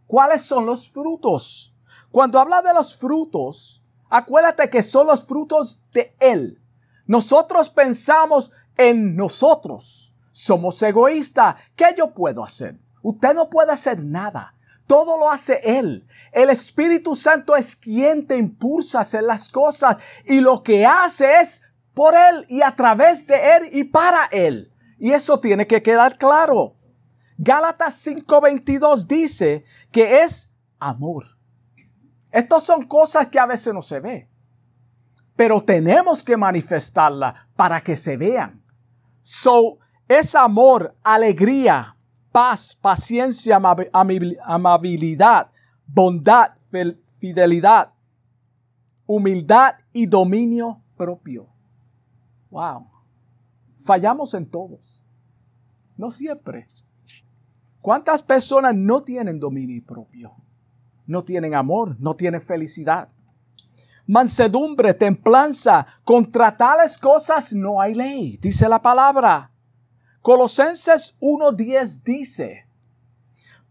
¿Cuáles 0.06 0.42
son 0.42 0.64
los 0.64 0.88
frutos? 0.88 1.74
Cuando 2.12 2.38
habla 2.38 2.62
de 2.62 2.72
los 2.72 2.96
frutos, 2.96 3.82
acuérdate 4.08 4.70
que 4.70 4.84
son 4.84 5.08
los 5.08 5.24
frutos 5.24 5.82
de 5.90 6.14
Él. 6.20 6.62
Nosotros 7.08 7.68
pensamos 7.68 8.52
en 8.76 9.16
nosotros. 9.16 10.14
Somos 10.30 10.80
egoístas. 10.84 11.56
¿Qué 11.74 11.86
yo 11.98 12.14
puedo 12.14 12.44
hacer? 12.44 12.78
Usted 13.02 13.34
no 13.34 13.50
puede 13.50 13.72
hacer 13.72 14.04
nada. 14.04 14.54
Todo 14.86 15.18
lo 15.18 15.30
hace 15.30 15.60
Él. 15.64 16.06
El 16.32 16.50
Espíritu 16.50 17.14
Santo 17.14 17.56
es 17.56 17.76
quien 17.76 18.26
te 18.26 18.36
impulsa 18.36 18.98
a 18.98 19.02
hacer 19.02 19.22
las 19.22 19.48
cosas 19.48 19.96
y 20.24 20.40
lo 20.40 20.62
que 20.62 20.84
hace 20.84 21.40
es 21.40 21.62
por 21.94 22.14
Él 22.14 22.46
y 22.48 22.62
a 22.62 22.74
través 22.74 23.26
de 23.26 23.56
Él 23.56 23.68
y 23.72 23.84
para 23.84 24.26
Él. 24.26 24.72
Y 24.98 25.12
eso 25.12 25.40
tiene 25.40 25.66
que 25.66 25.82
quedar 25.82 26.16
claro. 26.16 26.76
Gálatas 27.38 28.06
5:22 28.06 29.06
dice 29.06 29.64
que 29.90 30.22
es 30.22 30.52
amor. 30.78 31.26
Estas 32.30 32.64
son 32.64 32.84
cosas 32.84 33.26
que 33.30 33.38
a 33.38 33.46
veces 33.46 33.74
no 33.74 33.82
se 33.82 34.00
ve, 34.00 34.28
pero 35.36 35.62
tenemos 35.62 36.22
que 36.22 36.36
manifestarla 36.36 37.48
para 37.56 37.80
que 37.80 37.96
se 37.96 38.16
vean. 38.16 38.62
So, 39.22 39.78
es 40.08 40.34
amor, 40.34 40.96
alegría, 41.02 41.96
paz, 42.32 42.74
paciencia, 42.74 43.60
amabilidad, 44.42 45.50
bondad, 45.86 46.52
fidelidad, 47.18 47.92
humildad 49.06 49.74
y 49.92 50.06
dominio 50.06 50.82
propio. 50.96 51.48
Wow. 52.50 52.88
Fallamos 53.84 54.34
en 54.34 54.46
todos. 54.46 54.80
No 55.96 56.10
siempre. 56.10 56.68
¿Cuántas 57.80 58.22
personas 58.22 58.74
no 58.74 59.02
tienen 59.02 59.38
dominio 59.38 59.82
propio? 59.84 60.34
No 61.06 61.22
tienen 61.24 61.54
amor, 61.54 61.96
no 62.00 62.14
tienen 62.14 62.40
felicidad. 62.40 63.08
Mansedumbre, 64.06 64.94
templanza, 64.94 65.86
contra 66.04 66.56
tales 66.56 66.98
cosas 66.98 67.52
no 67.52 67.80
hay 67.80 67.94
ley, 67.94 68.36
dice 68.38 68.68
la 68.68 68.80
palabra. 68.80 69.51
Colosenses 70.22 71.16
1.10 71.20 72.04
dice, 72.04 72.68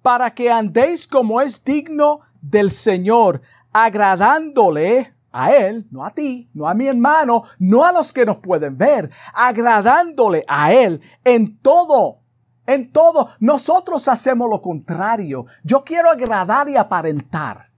para 0.01 0.33
que 0.33 0.51
andéis 0.51 1.07
como 1.07 1.39
es 1.39 1.63
digno 1.63 2.19
del 2.41 2.71
Señor, 2.71 3.41
agradándole 3.71 5.13
a 5.31 5.53
Él, 5.53 5.87
no 5.91 6.05
a 6.05 6.11
ti, 6.11 6.49
no 6.53 6.67
a 6.67 6.73
mi 6.73 6.87
hermano, 6.87 7.43
no 7.57 7.85
a 7.85 7.93
los 7.93 8.11
que 8.11 8.25
nos 8.25 8.37
pueden 8.37 8.77
ver, 8.77 9.09
agradándole 9.33 10.43
a 10.45 10.73
Él 10.73 11.01
en 11.23 11.57
todo. 11.57 12.19
En 12.67 12.91
todo, 12.91 13.29
nosotros 13.39 14.09
hacemos 14.09 14.49
lo 14.49 14.61
contrario. 14.61 15.45
Yo 15.63 15.85
quiero 15.85 16.11
agradar 16.11 16.67
y 16.67 16.75
aparentar 16.75 17.71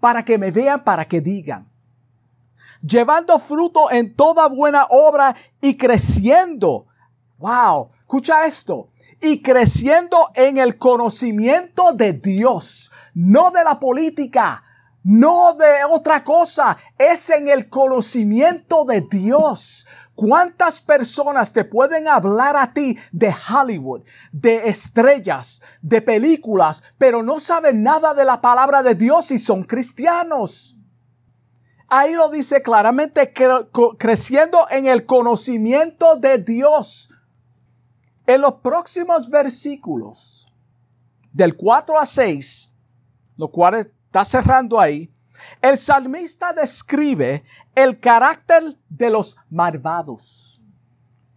para 0.00 0.24
que 0.24 0.36
me 0.36 0.50
vean, 0.50 0.82
para 0.82 1.06
que 1.06 1.20
digan. 1.20 1.70
Llevando 2.80 3.38
fruto 3.38 3.90
en 3.90 4.14
toda 4.14 4.48
buena 4.48 4.86
obra 4.90 5.34
y 5.60 5.76
creciendo 5.76 6.86
Wow, 7.38 7.90
escucha 7.98 8.46
esto. 8.46 8.88
Y 9.20 9.42
creciendo 9.42 10.30
en 10.34 10.58
el 10.58 10.78
conocimiento 10.78 11.92
de 11.92 12.12
Dios, 12.12 12.90
no 13.14 13.50
de 13.50 13.64
la 13.64 13.80
política, 13.80 14.62
no 15.02 15.54
de 15.54 15.84
otra 15.88 16.24
cosa, 16.24 16.76
es 16.98 17.30
en 17.30 17.48
el 17.48 17.68
conocimiento 17.68 18.84
de 18.84 19.02
Dios. 19.02 19.86
¿Cuántas 20.14 20.80
personas 20.80 21.52
te 21.52 21.64
pueden 21.64 22.08
hablar 22.08 22.56
a 22.56 22.72
ti 22.72 22.98
de 23.12 23.32
Hollywood, 23.32 24.02
de 24.32 24.68
estrellas, 24.68 25.62
de 25.80 26.02
películas, 26.02 26.82
pero 26.98 27.22
no 27.22 27.38
saben 27.38 27.82
nada 27.82 28.14
de 28.14 28.24
la 28.24 28.40
palabra 28.40 28.82
de 28.82 28.94
Dios 28.94 29.30
y 29.30 29.38
son 29.38 29.62
cristianos? 29.62 30.76
Ahí 31.88 32.14
lo 32.14 32.28
dice 32.28 32.62
claramente, 32.62 33.32
creciendo 33.98 34.66
en 34.70 34.86
el 34.86 35.06
conocimiento 35.06 36.16
de 36.16 36.38
Dios. 36.38 37.15
En 38.26 38.40
los 38.40 38.54
próximos 38.54 39.30
versículos, 39.30 40.46
del 41.32 41.56
4 41.56 41.98
a 41.98 42.06
6, 42.06 42.74
lo 43.36 43.48
cual 43.48 43.74
está 43.74 44.24
cerrando 44.24 44.80
ahí, 44.80 45.12
el 45.60 45.76
salmista 45.76 46.52
describe 46.52 47.44
el 47.74 48.00
carácter 48.00 48.76
de 48.88 49.10
los 49.10 49.36
malvados. 49.50 50.60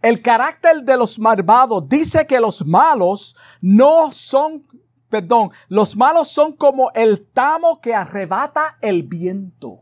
El 0.02 0.22
carácter 0.22 0.82
de 0.82 0.96
los 0.96 1.18
malvados 1.18 1.86
dice 1.86 2.26
que 2.26 2.40
los 2.40 2.64
malos 2.64 3.36
no 3.60 4.10
son, 4.10 4.62
perdón, 5.10 5.50
los 5.68 5.94
malos 5.94 6.28
son 6.28 6.54
como 6.54 6.90
el 6.94 7.26
tamo 7.26 7.80
que 7.80 7.94
arrebata 7.94 8.78
el 8.80 9.02
viento. 9.02 9.80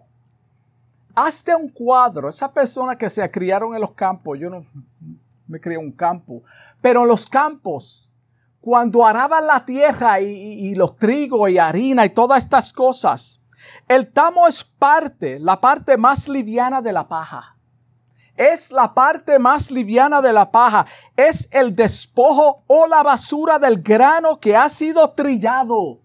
Hazte 1.14 1.54
un 1.54 1.68
cuadro, 1.68 2.28
esa 2.28 2.52
persona 2.52 2.98
que 2.98 3.08
se 3.08 3.28
criaron 3.30 3.74
en 3.74 3.80
los 3.80 3.92
campos, 3.92 4.38
yo 4.38 4.50
no, 4.50 4.66
me 5.48 5.60
crié 5.60 5.78
un 5.78 5.92
campo. 5.92 6.42
Pero 6.80 7.04
los 7.04 7.26
campos, 7.26 8.12
cuando 8.60 9.04
araban 9.04 9.46
la 9.46 9.64
tierra 9.64 10.20
y, 10.20 10.74
los 10.74 10.96
trigos 10.96 11.50
y 11.50 11.58
harina 11.58 12.04
y 12.04 12.10
todas 12.10 12.44
estas 12.44 12.72
cosas, 12.72 13.42
el 13.88 14.12
tamo 14.12 14.46
es 14.46 14.62
parte, 14.62 15.40
la 15.40 15.60
parte 15.60 15.96
más 15.96 16.28
liviana 16.28 16.80
de 16.80 16.92
la 16.92 17.08
paja. 17.08 17.56
Es 18.36 18.70
la 18.70 18.94
parte 18.94 19.40
más 19.40 19.72
liviana 19.72 20.22
de 20.22 20.32
la 20.32 20.52
paja. 20.52 20.86
Es 21.16 21.48
el 21.50 21.74
despojo 21.74 22.62
o 22.68 22.86
la 22.86 23.02
basura 23.02 23.58
del 23.58 23.80
grano 23.80 24.38
que 24.38 24.56
ha 24.56 24.68
sido 24.68 25.10
trillado. 25.10 26.02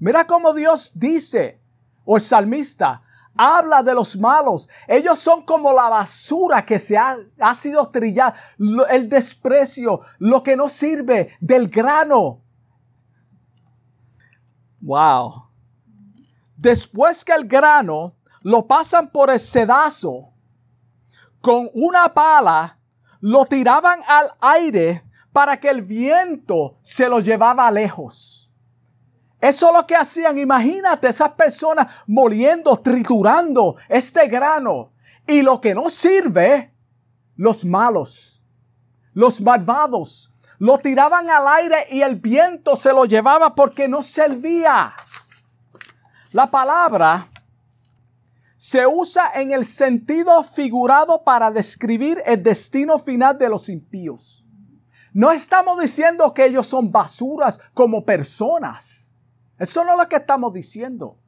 Mira 0.00 0.26
cómo 0.26 0.52
Dios 0.52 0.90
dice, 0.96 1.60
o 2.04 2.16
el 2.16 2.22
salmista, 2.22 3.04
habla 3.36 3.82
de 3.82 3.94
los 3.94 4.16
malos. 4.16 4.68
Ellos 4.86 5.18
son 5.18 5.42
como 5.42 5.72
la 5.72 5.88
basura 5.88 6.64
que 6.64 6.78
se 6.78 6.96
ha, 6.96 7.54
sido 7.54 7.88
trillada, 7.88 8.34
el 8.90 9.08
desprecio, 9.08 10.00
lo 10.18 10.42
que 10.42 10.56
no 10.56 10.68
sirve 10.68 11.30
del 11.40 11.68
grano. 11.68 12.40
Wow. 14.80 15.48
Después 16.56 17.24
que 17.24 17.32
el 17.32 17.46
grano 17.46 18.16
lo 18.42 18.66
pasan 18.66 19.10
por 19.10 19.30
el 19.30 19.40
sedazo, 19.40 20.32
con 21.40 21.70
una 21.74 22.12
pala 22.12 22.78
lo 23.20 23.44
tiraban 23.44 24.00
al 24.06 24.32
aire 24.40 25.04
para 25.32 25.58
que 25.58 25.70
el 25.70 25.82
viento 25.82 26.78
se 26.82 27.08
lo 27.08 27.20
llevaba 27.20 27.70
lejos. 27.70 28.41
Eso 29.42 29.66
es 29.70 29.74
lo 29.74 29.84
que 29.88 29.96
hacían. 29.96 30.38
Imagínate 30.38 31.08
esas 31.08 31.32
personas 31.32 31.88
moliendo, 32.06 32.76
triturando 32.76 33.74
este 33.88 34.28
grano. 34.28 34.92
Y 35.26 35.42
lo 35.42 35.60
que 35.60 35.74
no 35.74 35.90
sirve, 35.90 36.72
los 37.34 37.64
malos, 37.64 38.40
los 39.14 39.40
malvados, 39.40 40.32
lo 40.60 40.78
tiraban 40.78 41.28
al 41.28 41.48
aire 41.48 41.86
y 41.90 42.02
el 42.02 42.20
viento 42.20 42.76
se 42.76 42.92
lo 42.92 43.04
llevaba 43.04 43.52
porque 43.56 43.88
no 43.88 44.00
servía. 44.00 44.94
La 46.30 46.48
palabra 46.48 47.26
se 48.56 48.86
usa 48.86 49.32
en 49.34 49.50
el 49.50 49.66
sentido 49.66 50.44
figurado 50.44 51.24
para 51.24 51.50
describir 51.50 52.22
el 52.26 52.44
destino 52.44 52.96
final 52.96 53.36
de 53.38 53.48
los 53.48 53.68
impíos. 53.68 54.46
No 55.12 55.32
estamos 55.32 55.80
diciendo 55.80 56.32
que 56.32 56.44
ellos 56.44 56.68
son 56.68 56.92
basuras 56.92 57.60
como 57.74 58.04
personas. 58.04 59.01
Eso 59.62 59.84
no 59.84 59.92
es 59.92 59.98
lo 59.98 60.08
que 60.08 60.16
estamos 60.16 60.52
diciendo. 60.52 61.20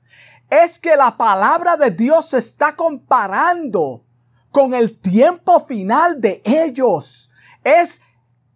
Es 0.51 0.81
que 0.81 0.97
la 0.97 1.17
palabra 1.17 1.77
de 1.77 1.93
Dios 1.93 2.31
se 2.31 2.39
está 2.39 2.75
comparando 2.75 4.05
con 4.51 4.75
el 4.75 4.99
tiempo 4.99 5.61
final 5.61 6.21
de 6.21 6.43
ellos. 6.45 7.31
Es 7.63 8.01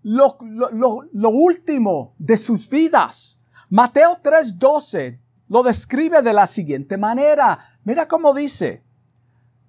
lo, 0.03 0.37
lo 0.41 1.29
último 1.31 2.17
de 2.19 2.37
sus 2.37 2.69
vidas. 2.69 3.41
Mateo 3.71 4.19
3:12 4.21 5.21
lo 5.47 5.63
describe 5.63 6.23
de 6.23 6.33
la 6.33 6.49
siguiente 6.49 6.97
manera. 6.97 7.79
Mira 7.85 8.09
cómo 8.09 8.35
dice, 8.35 8.83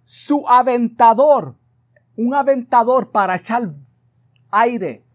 su 0.03 0.43
aventador, 0.47 1.55
un 2.17 2.33
aventador 2.33 3.11
para 3.11 3.35
echar 3.35 3.69
aire, 4.49 5.05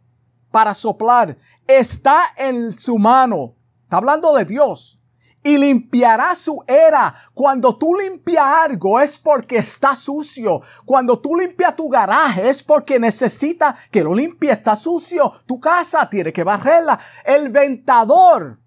para 0.53 0.73
soplar, 0.73 1.37
está 1.67 2.23
en 2.37 2.73
su 2.73 2.97
mano. 2.97 3.57
Está 3.85 3.99
hablando 3.99 4.35
de 4.35 4.44
Dios. 4.44 5.01
Y 5.42 5.59
limpiará 5.59 6.35
su 6.35 6.64
era. 6.66 7.14
Cuando 7.33 7.77
tú 7.77 7.94
limpias 7.94 8.44
algo 8.44 8.99
es 8.99 9.16
porque 9.16 9.59
está 9.59 9.94
sucio. 9.94 10.62
Cuando 10.85 11.18
tú 11.18 11.37
limpias 11.37 11.77
tu 11.77 11.88
garaje 11.88 12.49
es 12.49 12.62
porque 12.62 12.99
necesita 12.99 13.77
que 13.90 14.03
lo 14.03 14.14
limpie. 14.14 14.51
Está 14.51 14.75
sucio. 14.75 15.31
Tu 15.47 15.61
casa 15.61 16.09
tiene 16.09 16.33
que 16.33 16.44
barrerla. 16.44 16.99
El 17.25 17.51
ventador 17.51 18.59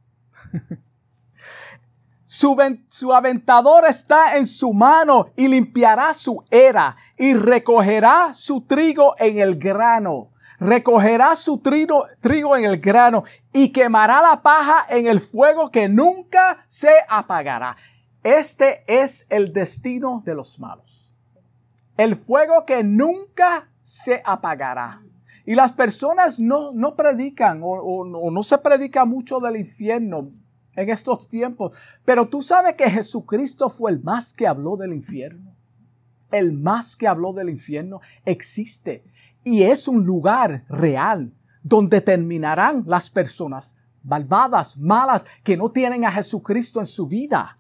Su, 2.28 3.14
aventador 3.14 3.86
está 3.86 4.36
en 4.36 4.46
su 4.46 4.74
mano 4.74 5.28
y 5.38 5.48
limpiará 5.48 6.14
su 6.14 6.44
era 6.52 6.98
y 7.18 7.34
recogerá 7.34 8.34
su 8.34 8.66
trigo 8.66 9.16
en 9.18 9.40
el 9.40 9.58
grano. 9.58 10.32
Recogerá 10.60 11.36
su 11.36 11.60
trigo, 11.60 12.08
en 12.24 12.66
el 12.66 12.80
grano 12.80 13.24
y 13.54 13.72
quemará 13.72 14.22
la 14.22 14.42
paja 14.42 14.88
en 14.90 15.06
el 15.06 15.20
fuego 15.20 15.70
que 15.70 15.88
nunca 15.88 16.66
se 16.68 16.92
apagará. 17.08 17.78
Este 18.24 18.84
es 18.88 19.28
el 19.30 19.54
destino 19.54 20.24
de 20.26 20.34
los 20.34 20.60
malos. 20.60 21.14
El 21.96 22.16
fuego 22.16 22.66
que 22.66 22.84
nunca 22.84 23.70
se 23.82 24.22
apagará. 24.26 25.04
Y 25.46 25.56
las 25.56 25.74
personas 25.74 26.40
no, 26.40 26.74
no 26.74 26.96
predican 26.96 27.62
o, 27.64 27.70
o 27.70 28.32
no 28.32 28.44
se 28.44 28.58
predica 28.58 29.06
mucho 29.06 29.40
del 29.40 29.58
infierno 29.58 30.28
en 30.76 30.90
estos 30.90 31.30
tiempos. 31.30 31.78
Pero 32.04 32.28
tú 32.28 32.42
sabes 32.42 32.74
que 32.74 32.90
Jesucristo 32.90 33.70
fue 33.70 33.92
el 33.92 34.02
más 34.02 34.34
que 34.34 34.48
habló 34.48 34.76
del 34.76 34.94
infierno. 34.94 35.56
El 36.32 36.52
más 36.52 36.96
que 36.96 37.08
habló 37.08 37.32
del 37.32 37.50
infierno 37.50 38.02
existe 38.26 39.06
y 39.48 39.64
es 39.64 39.88
un 39.88 40.06
lugar 40.06 40.66
real 40.68 41.34
donde 41.64 42.02
terminarán 42.02 42.84
las 42.86 43.10
personas 43.10 43.78
malvadas, 44.04 44.78
malas, 44.78 45.26
que 45.44 45.56
no 45.56 45.70
tienen 45.70 46.04
a 46.04 46.12
Jesucristo 46.12 46.82
en 46.82 46.86
su 46.86 47.08
vida. 47.08 47.58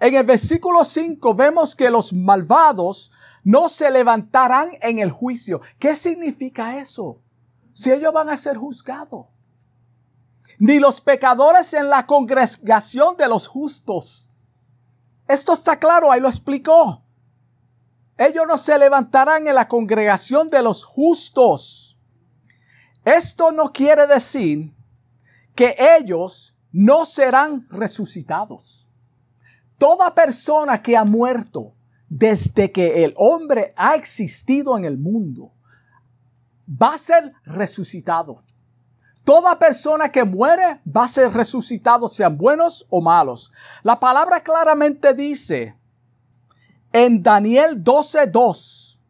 En 0.00 0.14
el 0.14 0.24
versículo 0.24 0.84
5 0.84 1.34
vemos 1.34 1.76
que 1.76 1.90
los 1.90 2.12
malvados 2.12 3.12
no 3.44 3.68
se 3.68 3.88
levantarán 3.90 4.70
en 4.80 4.98
el 4.98 5.12
juicio. 5.12 5.60
¿Qué 5.78 5.94
significa 5.94 6.78
eso? 6.78 7.20
Si 7.72 7.92
ellos 7.92 8.12
van 8.12 8.28
a 8.28 8.36
ser 8.36 8.56
juzgados 8.56 9.26
ni 10.58 10.78
los 10.78 11.00
pecadores 11.00 11.72
en 11.72 11.88
la 11.88 12.06
congregación 12.06 13.16
de 13.16 13.28
los 13.28 13.46
justos. 13.46 14.28
Esto 15.26 15.52
está 15.52 15.78
claro, 15.78 16.10
ahí 16.10 16.20
lo 16.20 16.28
explicó. 16.28 17.01
Ellos 18.24 18.44
no 18.46 18.56
se 18.56 18.78
levantarán 18.78 19.48
en 19.48 19.54
la 19.56 19.66
congregación 19.66 20.48
de 20.48 20.62
los 20.62 20.84
justos. 20.84 21.98
Esto 23.04 23.50
no 23.50 23.72
quiere 23.72 24.06
decir 24.06 24.72
que 25.56 25.74
ellos 25.98 26.56
no 26.70 27.04
serán 27.04 27.66
resucitados. 27.68 28.88
Toda 29.76 30.14
persona 30.14 30.80
que 30.80 30.96
ha 30.96 31.04
muerto 31.04 31.74
desde 32.08 32.70
que 32.70 33.04
el 33.04 33.12
hombre 33.16 33.74
ha 33.76 33.96
existido 33.96 34.78
en 34.78 34.84
el 34.84 34.98
mundo 34.98 35.50
va 36.70 36.94
a 36.94 36.98
ser 36.98 37.32
resucitado. 37.44 38.44
Toda 39.24 39.58
persona 39.58 40.12
que 40.12 40.22
muere 40.22 40.80
va 40.86 41.06
a 41.06 41.08
ser 41.08 41.32
resucitado, 41.32 42.06
sean 42.06 42.36
buenos 42.38 42.86
o 42.88 43.00
malos. 43.00 43.52
La 43.82 43.98
palabra 43.98 44.44
claramente 44.44 45.12
dice 45.12 45.76
en 46.92 47.22
Daniel 47.22 47.82
12:2, 47.82 49.00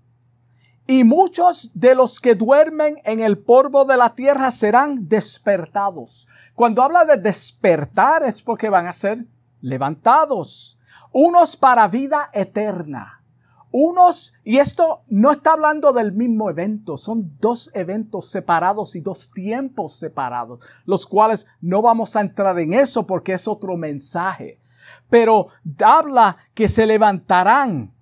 y 0.87 1.05
muchos 1.05 1.71
de 1.75 1.95
los 1.95 2.21
que 2.21 2.35
duermen 2.35 2.97
en 3.05 3.21
el 3.21 3.39
polvo 3.39 3.85
de 3.85 3.97
la 3.97 4.15
tierra 4.15 4.51
serán 4.51 5.09
despertados. 5.09 6.27
Cuando 6.55 6.83
habla 6.83 7.05
de 7.05 7.17
despertar 7.17 8.23
es 8.23 8.43
porque 8.43 8.69
van 8.69 8.87
a 8.87 8.93
ser 8.93 9.25
levantados, 9.61 10.79
unos 11.13 11.57
para 11.57 11.89
vida 11.89 12.31
eterna 12.33 13.23
unos, 13.73 14.35
y 14.45 14.59
esto 14.59 15.03
no 15.09 15.33
está 15.33 15.55
hablando 15.55 15.93
del 15.95 16.13
mismo 16.13 16.51
evento, 16.51 16.99
son 16.99 17.33
dos 17.41 17.71
eventos 17.73 18.29
separados 18.29 18.95
y 18.95 19.01
dos 19.01 19.33
tiempos 19.33 19.97
separados, 19.97 20.61
los 20.85 21.07
cuales 21.07 21.47
no 21.63 21.81
vamos 21.81 22.15
a 22.15 22.21
entrar 22.21 22.59
en 22.61 22.75
eso 22.75 23.07
porque 23.07 23.33
es 23.33 23.49
otro 23.49 23.77
mensaje. 23.79 24.61
Pero 25.09 25.49
habla 25.85 26.37
que 26.55 26.69
se 26.69 26.87
levantarán 26.87 27.95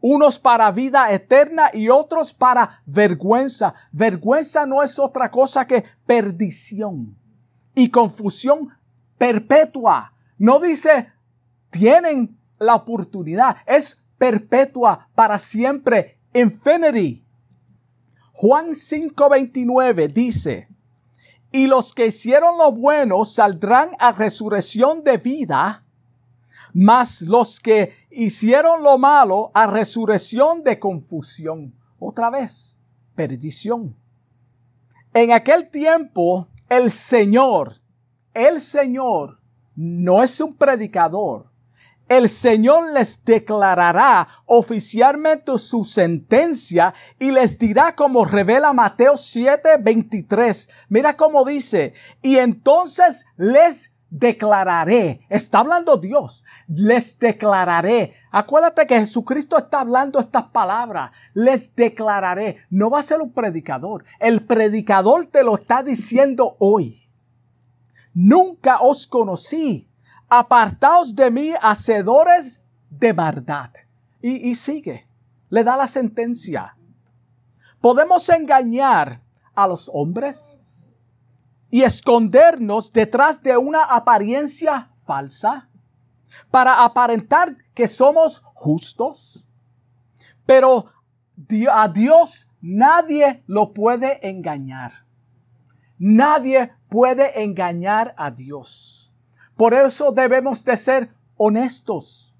unos 0.00 0.38
para 0.38 0.70
vida 0.70 1.10
eterna 1.12 1.70
y 1.72 1.88
otros 1.88 2.32
para 2.32 2.82
vergüenza. 2.84 3.74
Vergüenza 3.92 4.66
no 4.66 4.82
es 4.82 4.98
otra 4.98 5.30
cosa 5.30 5.66
que 5.66 5.84
perdición 6.06 7.16
y 7.74 7.88
confusión 7.90 8.68
perpetua. 9.16 10.12
No 10.36 10.60
dice 10.60 11.12
tienen 11.70 12.38
la 12.58 12.76
oportunidad, 12.76 13.56
es 13.66 14.00
perpetua 14.16 15.08
para 15.14 15.40
siempre, 15.40 16.20
infinity. 16.32 17.24
Juan 18.32 18.74
5:29 18.74 20.12
dice, 20.12 20.68
y 21.50 21.66
los 21.66 21.94
que 21.94 22.06
hicieron 22.06 22.58
lo 22.58 22.72
bueno 22.72 23.24
saldrán 23.24 23.90
a 23.98 24.12
resurrección 24.12 25.02
de 25.02 25.18
vida, 25.18 25.83
mas 26.74 27.22
los 27.22 27.60
que 27.60 27.94
hicieron 28.10 28.82
lo 28.82 28.98
malo 28.98 29.52
a 29.54 29.66
resurrección 29.66 30.62
de 30.64 30.78
confusión. 30.78 31.74
Otra 31.98 32.28
vez, 32.28 32.78
perdición. 33.14 33.96
En 35.14 35.32
aquel 35.32 35.70
tiempo, 35.70 36.48
el 36.68 36.90
Señor, 36.90 37.76
el 38.34 38.60
Señor 38.60 39.40
no 39.76 40.22
es 40.22 40.40
un 40.40 40.54
predicador, 40.54 41.54
el 42.08 42.28
Señor 42.28 42.92
les 42.92 43.24
declarará 43.24 44.28
oficialmente 44.44 45.56
su 45.58 45.84
sentencia 45.84 46.92
y 47.18 47.30
les 47.30 47.58
dirá 47.58 47.94
como 47.94 48.24
revela 48.24 48.72
Mateo 48.72 49.16
7, 49.16 49.78
23. 49.80 50.68
Mira 50.90 51.16
cómo 51.16 51.44
dice, 51.44 51.94
y 52.20 52.36
entonces 52.36 53.24
les 53.36 53.93
declararé. 54.14 55.26
Está 55.28 55.58
hablando 55.58 55.96
Dios. 55.96 56.44
Les 56.68 57.18
declararé. 57.18 58.14
Acuérdate 58.30 58.86
que 58.86 59.00
Jesucristo 59.00 59.58
está 59.58 59.80
hablando 59.80 60.20
estas 60.20 60.44
palabras. 60.44 61.10
Les 61.34 61.74
declararé. 61.74 62.58
No 62.70 62.90
va 62.90 63.00
a 63.00 63.02
ser 63.02 63.20
un 63.20 63.32
predicador. 63.32 64.04
El 64.20 64.46
predicador 64.46 65.26
te 65.26 65.42
lo 65.42 65.56
está 65.56 65.82
diciendo 65.82 66.56
hoy. 66.60 67.10
Nunca 68.14 68.78
os 68.80 69.08
conocí 69.08 69.90
apartaos 70.28 71.14
de 71.14 71.30
mí, 71.30 71.52
hacedores 71.60 72.64
de 72.90 73.12
maldad. 73.12 73.70
Y, 74.22 74.54
sigue, 74.54 75.06
le 75.50 75.64
da 75.64 75.76
la 75.76 75.86
sentencia. 75.86 76.76
Podemos 77.80 78.28
engañar 78.30 79.20
a 79.54 79.68
los 79.68 79.90
hombres 79.92 80.60
y 81.74 81.82
escondernos 81.82 82.92
detrás 82.92 83.42
de 83.42 83.56
una 83.56 83.82
apariencia 83.82 84.92
falsa 85.04 85.68
para 86.48 86.84
aparentar 86.84 87.56
que 87.74 87.88
somos 87.88 88.44
justos. 88.54 89.44
Pero 90.46 90.86
a 91.72 91.88
Dios 91.88 92.48
nadie 92.60 93.42
lo 93.48 93.72
puede 93.72 94.24
engañar. 94.24 95.04
Nadie 95.98 96.70
puede 96.88 97.42
engañar 97.42 98.14
a 98.16 98.30
Dios 98.30 99.12
Por 99.56 99.74
eso 99.74 100.12
debemos 100.12 100.64
de 100.64 100.76
ser 100.76 101.12
honestos. 101.36 102.36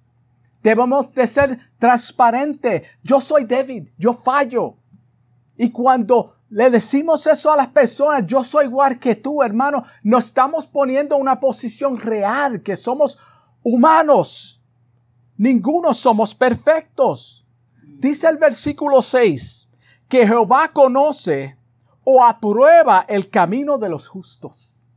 Debemos 0.63 1.13
de 1.13 1.27
ser 1.27 1.59
transparentes. 1.81 2.83
Yo 3.03 3.21
soy 3.21 3.43
débil, 3.43 3.93
yo 3.99 4.15
fallo. 4.15 4.77
Y 5.57 5.71
cuando 5.71 6.37
le 6.55 6.71
decimos 6.71 7.27
eso 7.27 7.53
a 7.53 7.57
las 7.57 7.67
personas, 7.67 8.25
yo 8.29 8.45
soy 8.45 8.67
igual 8.67 9.01
que 9.01 9.17
tú, 9.17 9.43
hermano, 9.43 9.83
nos 10.05 10.27
estamos 10.27 10.69
poniendo 10.69 11.17
en 11.17 11.23
una 11.23 11.41
posición 11.41 11.99
real, 11.99 12.63
que 12.63 12.77
somos 12.77 13.19
humanos. 13.65 14.63
Ninguno 15.37 15.93
somos 15.93 16.33
perfectos. 16.33 17.45
Dice 17.83 18.29
el 18.29 18.37
versículo 18.37 19.03
6 19.03 19.69
que 20.09 20.29
Jehová 20.29 20.71
conoce 20.73 21.59
o 22.05 22.25
aprueba 22.25 23.05
el 23.09 23.31
camino 23.31 23.77
de 23.77 23.89
los 23.89 24.07
justos. 24.07 24.89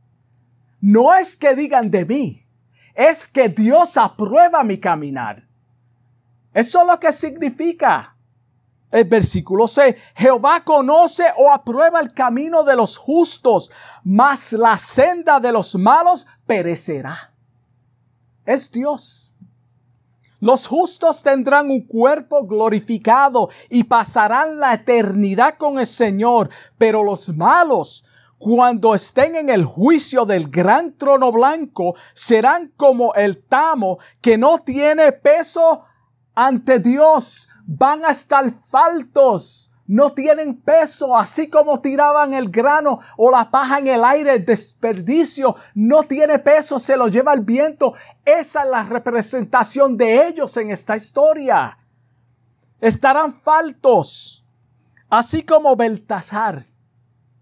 No 0.80 1.12
es 1.12 1.36
que 1.36 1.56
digan 1.56 1.90
de 1.90 2.04
mí, 2.04 2.46
es 2.94 3.26
que 3.26 3.48
Dios 3.48 3.96
aprueba 3.96 4.62
mi 4.62 4.78
caminar. 4.78 5.48
Eso 6.54 6.82
es 6.82 6.86
lo 6.86 7.00
que 7.00 7.10
significa. 7.10 8.16
El 8.90 9.04
versículo 9.04 9.68
6, 9.68 9.94
Jehová 10.14 10.64
conoce 10.64 11.24
o 11.36 11.52
aprueba 11.52 12.00
el 12.00 12.12
camino 12.12 12.64
de 12.64 12.74
los 12.74 12.96
justos, 12.96 13.70
mas 14.02 14.52
la 14.52 14.78
senda 14.78 15.40
de 15.40 15.52
los 15.52 15.74
malos 15.74 16.26
perecerá. 16.46 17.34
Es 18.46 18.72
Dios. 18.72 19.34
Los 20.40 20.66
justos 20.66 21.22
tendrán 21.22 21.70
un 21.70 21.86
cuerpo 21.86 22.46
glorificado 22.46 23.50
y 23.68 23.84
pasarán 23.84 24.58
la 24.58 24.74
eternidad 24.74 25.56
con 25.58 25.78
el 25.80 25.86
Señor, 25.86 26.48
pero 26.78 27.02
los 27.02 27.36
malos, 27.36 28.04
cuando 28.38 28.94
estén 28.94 29.34
en 29.34 29.50
el 29.50 29.64
juicio 29.64 30.24
del 30.24 30.48
gran 30.48 30.96
trono 30.96 31.32
blanco, 31.32 31.94
serán 32.14 32.72
como 32.76 33.12
el 33.14 33.44
tamo 33.44 33.98
que 34.20 34.38
no 34.38 34.60
tiene 34.60 35.10
peso 35.12 35.82
ante 36.40 36.78
Dios, 36.78 37.48
van 37.66 38.04
a 38.04 38.10
estar 38.10 38.52
faltos 38.70 39.68
no 39.88 40.12
tienen 40.12 40.54
peso, 40.54 41.16
así 41.16 41.48
como 41.48 41.80
tiraban 41.80 42.34
el 42.34 42.50
grano 42.50 43.00
o 43.16 43.30
la 43.30 43.50
paja 43.50 43.78
en 43.78 43.86
el 43.86 44.04
aire, 44.04 44.34
el 44.34 44.44
desperdicio 44.44 45.56
no 45.74 46.02
tiene 46.02 46.38
peso, 46.38 46.78
se 46.78 46.94
lo 46.94 47.08
lleva 47.08 47.32
el 47.32 47.40
viento. 47.40 47.94
Esa 48.22 48.64
es 48.64 48.70
la 48.70 48.84
representación 48.84 49.96
de 49.96 50.28
ellos 50.28 50.58
en 50.58 50.70
esta 50.70 50.94
historia. 50.94 51.78
Estarán 52.82 53.32
faltos, 53.32 54.44
así 55.08 55.42
como 55.42 55.74
Beltasar 55.74 56.64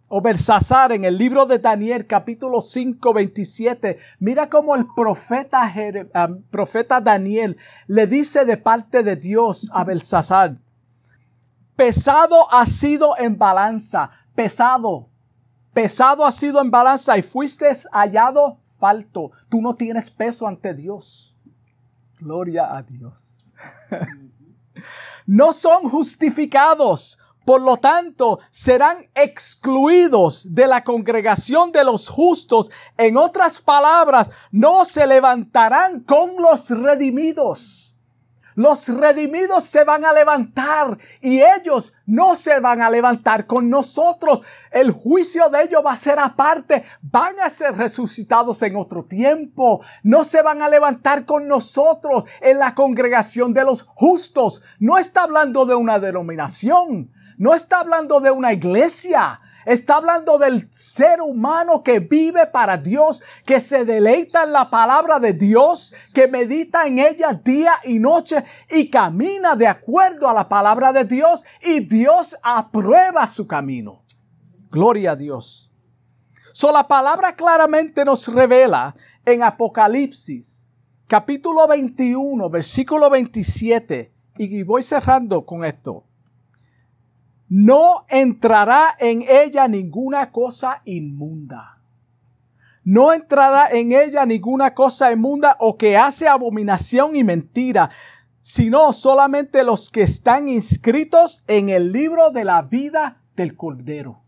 o 0.09 0.21
Belsasar 0.21 0.93
en 0.93 1.05
el 1.05 1.19
libro 1.19 1.47
de 1.47 1.59
Daniel 1.59 2.07
capítulo 2.07 2.61
5 2.61 3.13
27. 3.13 3.99
Mira 4.21 4.49
cómo 4.49 4.75
el 4.75 4.87
profeta, 4.95 5.73
ah, 6.15 6.29
profeta 6.51 7.01
Daniel 7.01 7.57
le 7.87 8.07
dice 8.07 8.45
de 8.45 8.57
parte 8.57 9.03
de 9.03 9.17
Dios 9.17 9.71
a 9.75 9.85
Belsasar 9.85 10.59
pesado 11.77 12.51
ha 12.53 12.67
sido 12.67 13.17
en 13.19 13.39
balanza, 13.39 14.11
pesado, 14.35 15.11
pesado 15.73 16.25
ha 16.25 16.33
sido 16.33 16.61
en 16.61 16.71
balanza 16.71 17.17
y 17.17 17.23
fuiste 17.23 17.71
hallado 17.93 18.59
falto. 18.79 19.31
Tú 19.49 19.61
no 19.61 19.75
tienes 19.75 20.11
peso 20.11 20.49
ante 20.49 20.75
Dios. 20.75 21.37
Gloria 22.19 22.75
a 22.75 22.83
Dios. 22.83 23.53
no 25.27 25.53
son 25.53 25.89
justificados. 25.89 27.19
Por 27.47 27.63
lo 27.63 27.77
tanto, 27.77 28.41
serán 28.51 29.09
excluidos 29.15 30.53
de 30.53 30.67
la 30.67 30.83
congregación 30.83 31.71
de 31.71 31.85
los 31.85 32.09
justos. 32.09 32.73
En 32.99 33.17
otras 33.17 33.61
palabras, 33.61 34.29
no 34.51 34.85
se 34.85 35.07
levantarán 35.07 36.01
con 36.01 36.35
los 36.43 36.69
redimidos. 36.71 37.97
Los 38.57 38.89
redimidos 38.89 39.65
se 39.65 39.85
van 39.85 40.05
a 40.05 40.13
levantar 40.13 40.99
y 41.21 41.41
ellos 41.41 41.93
no 42.05 42.35
se 42.35 42.59
van 42.59 42.83
a 42.83 42.91
levantar 42.91 43.47
con 43.47 43.71
nosotros. 43.71 44.41
El 44.73 44.91
juicio 44.91 45.49
de 45.49 45.63
ellos 45.63 45.83
va 45.87 45.93
a 45.93 45.97
ser 45.97 46.19
aparte. 46.19 46.83
Van 47.01 47.39
a 47.39 47.49
ser 47.49 47.77
resucitados 47.77 48.61
en 48.63 48.75
otro 48.75 49.05
tiempo. 49.05 49.83
No 50.03 50.25
se 50.25 50.43
van 50.43 50.63
a 50.63 50.69
levantar 50.69 51.27
con 51.27 51.47
nosotros 51.47 52.25
en 52.41 52.59
la 52.59 52.75
congregación 52.75 53.53
de 53.53 53.63
los 53.63 53.85
justos. 53.85 54.65
No 54.81 54.99
está 54.99 55.23
hablando 55.23 55.65
de 55.65 55.77
una 55.77 56.01
denominación. 56.01 57.13
No 57.39 57.55
está 57.55 57.81
hablando 57.81 58.21
de 58.21 58.31
una 58.31 58.53
iglesia. 58.53 59.39
Está 59.67 59.97
hablando 59.97 60.39
del 60.39 60.69
ser 60.71 61.21
humano 61.21 61.83
que 61.83 61.99
vive 61.99 62.47
para 62.47 62.77
Dios, 62.77 63.21
que 63.45 63.61
se 63.61 63.85
deleita 63.85 64.45
en 64.45 64.53
la 64.53 64.71
palabra 64.71 65.19
de 65.19 65.33
Dios, 65.33 65.93
que 66.15 66.29
medita 66.29 66.87
en 66.87 67.01
ella 67.01 67.33
día 67.33 67.73
y 67.83 67.99
noche 67.99 68.45
y 68.71 68.89
camina 68.89 69.57
de 69.57 69.67
acuerdo 69.67 70.29
a 70.29 70.35
la 70.35 70.49
palabra 70.49 70.93
de 70.93 71.05
Dios 71.05 71.45
y 71.61 71.81
Dios 71.81 72.37
aprueba 72.45 73.27
su 73.27 73.49
camino. 73.49 74.05
Gloria 74.71 75.13
a 75.13 75.17
Dios. 75.17 75.73
So 76.53 76.71
la 76.71 76.87
palabra 76.87 77.35
claramente 77.35 78.05
nos 78.05 78.29
revela 78.29 78.95
en 79.25 79.43
Apocalipsis, 79.43 80.69
capítulo 81.09 81.67
21, 81.67 82.49
versículo 82.51 83.11
27, 83.11 84.15
y 84.39 84.63
voy 84.63 84.85
cerrando 84.85 85.45
con 85.45 85.65
esto 85.65 86.06
no 87.49 88.05
entrará 88.09 88.95
en 88.99 89.23
ella 89.23 89.69
ninguna 89.69 90.33
cosa 90.33 90.83
inmunda. 90.85 91.79
No 92.85 93.13
entrará 93.13 93.69
en 93.71 93.93
ella 93.93 94.25
ninguna 94.27 94.75
cosa 94.75 95.13
inmunda 95.13 95.57
o 95.59 95.77
que 95.77 95.97
hace 95.97 96.29
abominación 96.29 97.17
y 97.17 97.25
mentira, 97.25 97.91
sino 98.43 98.93
solamente 98.93 99.65
los 99.65 99.91
que 99.91 100.03
están 100.03 100.49
inscritos 100.49 101.45
en 101.49 101.69
el 101.69 101.91
libro 101.91 102.31
de 102.31 102.45
la 102.45 102.63
vida 102.63 103.23
del 103.35 103.57
Cordero. 103.57 104.23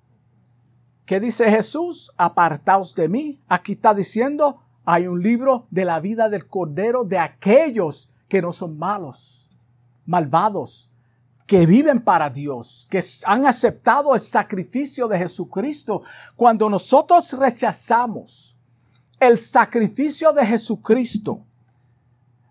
¿Qué 1.06 1.20
dice 1.20 1.50
Jesús? 1.50 2.12
Apartaos 2.16 2.94
de 2.94 3.08
mí. 3.08 3.40
Aquí 3.48 3.72
está 3.72 3.94
diciendo, 3.94 4.60
hay 4.84 5.06
un 5.06 5.22
libro 5.22 5.66
de 5.70 5.84
la 5.84 6.00
vida 6.00 6.28
del 6.28 6.46
Cordero 6.46 7.04
de 7.04 7.18
aquellos 7.18 8.12
que 8.28 8.42
no 8.42 8.52
son 8.52 8.76
malos, 8.76 9.50
malvados, 10.04 10.90
que 11.48 11.64
viven 11.64 12.02
para 12.02 12.28
Dios, 12.28 12.86
que 12.90 13.02
han 13.24 13.46
aceptado 13.46 14.14
el 14.14 14.20
sacrificio 14.20 15.08
de 15.08 15.18
Jesucristo. 15.18 16.02
Cuando 16.36 16.68
nosotros 16.68 17.32
rechazamos 17.32 18.54
el 19.18 19.38
sacrificio 19.38 20.34
de 20.34 20.44
Jesucristo, 20.44 21.46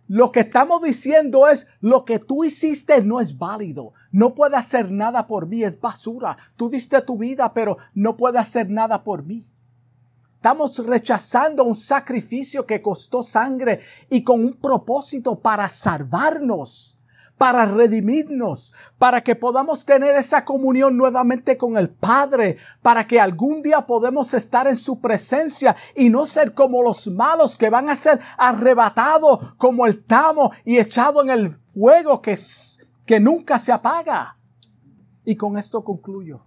lo 0.07 0.31
que 0.31 0.39
estamos 0.39 0.81
diciendo 0.81 1.47
es 1.47 1.67
lo 1.79 2.05
que 2.05 2.17
tú 2.17 2.43
hiciste 2.43 3.03
no 3.03 3.21
es 3.21 3.37
válido. 3.37 3.93
No 4.11 4.33
puede 4.33 4.55
hacer 4.55 4.89
nada 4.89 5.27
por 5.27 5.45
mí, 5.45 5.63
es 5.63 5.79
basura. 5.79 6.35
Tú 6.55 6.67
diste 6.67 6.99
tu 7.03 7.19
vida, 7.19 7.53
pero 7.53 7.77
no 7.93 8.17
puede 8.17 8.39
hacer 8.39 8.67
nada 8.67 9.03
por 9.03 9.23
mí. 9.23 9.45
Estamos 10.37 10.75
rechazando 10.83 11.65
un 11.65 11.75
sacrificio 11.75 12.65
que 12.65 12.81
costó 12.81 13.21
sangre 13.21 13.79
y 14.09 14.23
con 14.23 14.43
un 14.43 14.53
propósito 14.53 15.37
para 15.37 15.69
salvarnos 15.69 16.96
para 17.37 17.65
redimirnos, 17.65 18.73
para 18.97 19.21
que 19.23 19.35
podamos 19.35 19.85
tener 19.85 20.15
esa 20.15 20.43
comunión 20.43 20.97
nuevamente 20.97 21.57
con 21.57 21.77
el 21.77 21.89
Padre, 21.89 22.57
para 22.81 23.05
que 23.05 23.19
algún 23.19 23.61
día 23.61 23.85
podamos 23.85 24.33
estar 24.33 24.67
en 24.67 24.75
su 24.75 24.99
presencia 24.99 25.75
y 25.95 26.09
no 26.09 26.25
ser 26.25 26.53
como 26.53 26.81
los 26.81 27.07
malos 27.07 27.55
que 27.55 27.69
van 27.69 27.89
a 27.89 27.95
ser 27.95 28.19
arrebatados 28.37 29.53
como 29.57 29.85
el 29.85 30.03
tamo 30.03 30.51
y 30.65 30.77
echado 30.77 31.21
en 31.21 31.29
el 31.29 31.51
fuego 31.73 32.21
que, 32.21 32.37
que 33.05 33.19
nunca 33.19 33.59
se 33.59 33.71
apaga. 33.71 34.37
Y 35.23 35.35
con 35.35 35.57
esto 35.57 35.83
concluyo. 35.83 36.41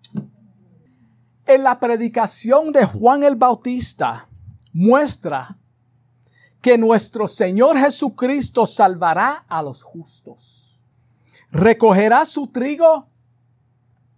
En 1.46 1.62
la 1.62 1.78
predicación 1.78 2.72
de 2.72 2.84
Juan 2.84 3.22
el 3.22 3.36
Bautista 3.36 4.28
muestra 4.72 5.56
que 6.60 6.76
nuestro 6.78 7.28
Señor 7.28 7.76
Jesucristo 7.78 8.66
salvará 8.66 9.44
a 9.48 9.62
los 9.62 9.82
justos 9.82 10.59
recogerá 11.52 12.24
su 12.24 12.46
trigo 12.46 13.06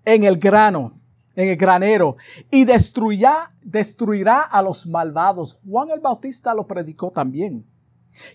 en 0.05 0.25
el 0.25 0.39
grano, 0.39 1.01
en 1.35 1.49
el 1.49 1.57
granero, 1.57 2.17
y 2.51 2.65
destruirá, 2.65 3.49
destruirá 3.63 4.41
a 4.41 4.63
los 4.63 4.87
malvados. 4.87 5.59
Juan 5.69 5.91
el 5.91 6.01
Bautista 6.01 6.55
lo 6.55 6.67
predicó 6.67 7.11
también. 7.11 7.67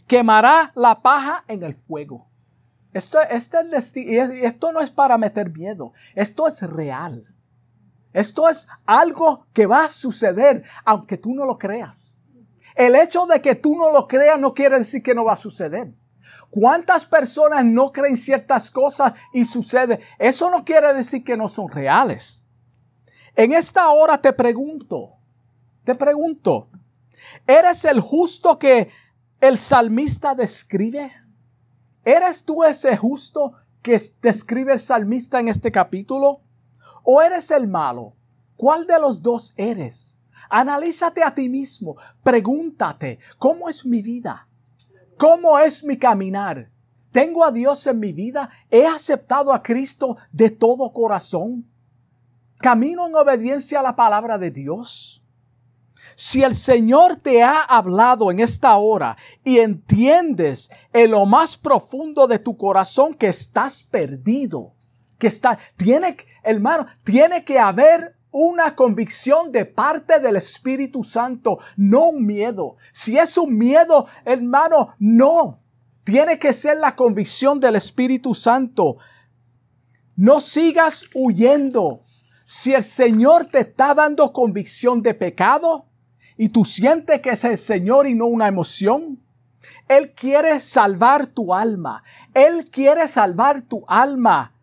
Quemará 0.08 0.72
la 0.76 1.02
paja 1.02 1.43
en 1.48 1.64
el 1.64 1.76
fuego. 1.76 2.26
Esto, 2.93 3.20
este, 3.22 3.60
esto 4.45 4.72
no 4.72 4.80
es 4.80 4.89
para 4.89 5.18
meter 5.18 5.52
miedo, 5.52 5.93
esto 6.16 6.48
es 6.48 6.62
real. 6.64 7.26
Esto 8.14 8.50
es 8.50 8.68
algo 8.86 9.45
que 9.54 9.68
va 9.68 9.86
a 9.86 9.89
suceder, 9.89 10.64
aunque 10.84 11.18
tú 11.18 11.36
no 11.36 11.45
lo 11.45 11.60
creas. 11.60 12.20
El 12.76 12.95
hecho 12.95 13.28
de 13.28 13.41
que 13.41 13.54
tú 13.54 13.76
no 13.76 13.91
lo 13.91 14.08
creas 14.08 14.39
no 14.39 14.54
quiere 14.54 14.80
decir 14.80 15.04
que 15.04 15.14
no 15.14 15.26
va 15.26 15.34
a 15.34 15.36
suceder. 15.36 15.93
¿Cuántas 16.50 17.06
personas 17.06 17.66
no 17.66 17.92
creen 17.92 18.18
ciertas 18.18 18.72
cosas 18.72 19.14
y 19.34 19.46
sucede? 19.46 20.00
Eso 20.20 20.50
no 20.50 20.64
quiere 20.64 20.94
decir 20.94 21.24
que 21.24 21.38
no 21.38 21.50
son 21.50 21.70
reales. 21.70 22.46
En 23.36 23.54
esta 23.54 23.90
hora 23.90 24.20
te 24.20 24.34
pregunto, 24.34 25.10
te 25.84 25.94
pregunto, 25.96 26.70
¿Eres 27.46 27.86
el 27.86 28.00
justo 28.00 28.60
que 28.60 28.90
el 29.40 29.58
salmista 29.58 30.36
describe? 30.36 31.12
¿Eres 32.04 32.44
tú 32.44 32.64
ese 32.64 32.96
justo 32.98 33.54
que 33.82 34.00
describe 34.22 34.74
el 34.74 34.80
salmista 34.80 35.40
en 35.40 35.48
este 35.48 35.72
capítulo? 35.72 36.42
¿O 37.04 37.22
eres 37.22 37.52
el 37.52 37.68
malo? 37.68 38.14
¿Cuál 38.56 38.86
de 38.88 39.00
los 39.00 39.22
dos 39.22 39.54
eres? 39.58 40.20
Analízate 40.50 41.24
a 41.24 41.34
ti 41.34 41.50
mismo. 41.50 41.96
Pregúntate, 42.24 43.20
¿cómo 43.38 43.70
es 43.70 43.86
mi 43.86 44.02
vida? 44.02 44.47
¿Cómo 45.18 45.57
es 45.57 45.84
mi 45.84 45.97
caminar? 45.97 46.70
¿Tengo 47.11 47.43
a 47.43 47.51
Dios 47.51 47.88
en 47.88 47.99
mi 47.99 48.13
vida? 48.13 48.49
¿He 48.70 48.86
aceptado 48.86 49.51
a 49.51 49.63
Cristo 49.63 50.18
de 50.32 50.51
todo 50.51 50.93
corazón? 50.93 51.65
¿Camino 52.59 53.07
en 53.07 53.15
obediencia 53.15 53.80
a 53.80 53.84
la 53.84 53.95
palabra 53.95 54.38
de 54.38 54.51
Dios? 54.51 55.24
Si 56.15 56.43
el 56.43 56.55
Señor 56.55 57.15
te 57.15 57.43
ha 57.43 57.61
hablado 57.61 58.32
en 58.32 58.39
esta 58.39 58.76
hora 58.78 59.18
y 59.43 59.59
entiendes 59.59 60.70
en 60.93 61.11
lo 61.11 61.26
más 61.26 61.57
profundo 61.57 62.28
de 62.28 62.39
tu 62.39 62.55
corazón 62.55 63.13
que 63.13 63.28
estás 63.28 63.84
perdido, 63.84 64.74
que 65.18 65.28
está, 65.28 65.57
tiene, 65.76 66.18
hermano, 66.43 66.86
tiene 67.03 67.43
que 67.43 67.57
haber 67.59 68.16
una 68.32 68.76
convicción 68.76 69.52
de 69.52 69.66
parte 69.66 70.20
del 70.20 70.36
Espíritu 70.36 71.04
Santo, 71.04 71.60
no 71.76 72.10
un 72.10 72.26
miedo. 72.26 72.76
Si 72.92 73.18
es 73.18 73.38
un 73.38 73.58
miedo, 73.58 74.08
hermano, 74.26 74.94
no. 75.00 75.60
Tiene 76.04 76.40
que 76.40 76.54
ser 76.54 76.78
la 76.78 76.96
convicción 76.96 77.60
del 77.60 77.76
Espíritu 77.76 78.34
Santo. 78.34 78.98
No 80.16 80.40
sigas 80.40 81.06
huyendo. 81.14 82.02
Si 82.46 82.74
el 82.74 82.84
Señor 82.84 83.46
te 83.46 83.60
está 83.60 83.94
dando 83.94 84.32
convicción 84.32 85.02
de 85.02 85.14
pecado 85.14 85.86
y 86.38 86.50
tú 86.50 86.64
sientes 86.64 87.22
que 87.22 87.32
es 87.32 87.44
el 87.44 87.58
Señor 87.58 88.08
y 88.08 88.16
no 88.16 88.28
una 88.28 88.48
emoción, 88.48 89.22
Él 89.90 90.14
quiere 90.14 90.60
salvar 90.60 91.28
tu 91.28 91.54
alma. 91.54 92.04
Él 92.34 92.70
quiere 92.70 93.08
salvar 93.08 93.62
tu 93.66 93.84
alma. 93.88 94.54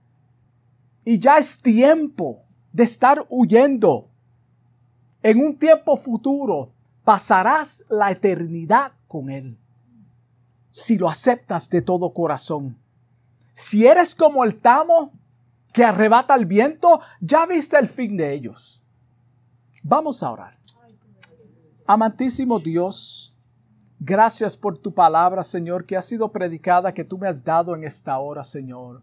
Y 1.04 1.18
ya 1.18 1.36
es 1.36 1.60
tiempo 1.60 2.43
de 2.74 2.82
estar 2.82 3.24
huyendo. 3.30 4.10
En 5.22 5.38
un 5.38 5.56
tiempo 5.56 5.96
futuro 5.96 6.72
pasarás 7.04 7.84
la 7.88 8.10
eternidad 8.10 8.92
con 9.06 9.30
Él. 9.30 9.56
Si 10.70 10.98
lo 10.98 11.08
aceptas 11.08 11.70
de 11.70 11.80
todo 11.80 12.12
corazón. 12.12 12.76
Si 13.52 13.86
eres 13.86 14.14
como 14.16 14.42
el 14.42 14.56
tamo 14.60 15.12
que 15.72 15.84
arrebata 15.84 16.34
el 16.34 16.46
viento, 16.46 17.00
ya 17.20 17.46
viste 17.46 17.78
el 17.78 17.86
fin 17.86 18.16
de 18.16 18.32
ellos. 18.32 18.82
Vamos 19.84 20.22
a 20.24 20.32
orar. 20.32 20.58
Amantísimo 21.86 22.58
Dios, 22.58 23.36
gracias 24.00 24.56
por 24.56 24.78
tu 24.78 24.92
palabra, 24.92 25.44
Señor, 25.44 25.84
que 25.84 25.96
ha 25.96 26.02
sido 26.02 26.32
predicada, 26.32 26.92
que 26.92 27.04
tú 27.04 27.18
me 27.18 27.28
has 27.28 27.44
dado 27.44 27.74
en 27.76 27.84
esta 27.84 28.18
hora, 28.18 28.42
Señor. 28.42 29.02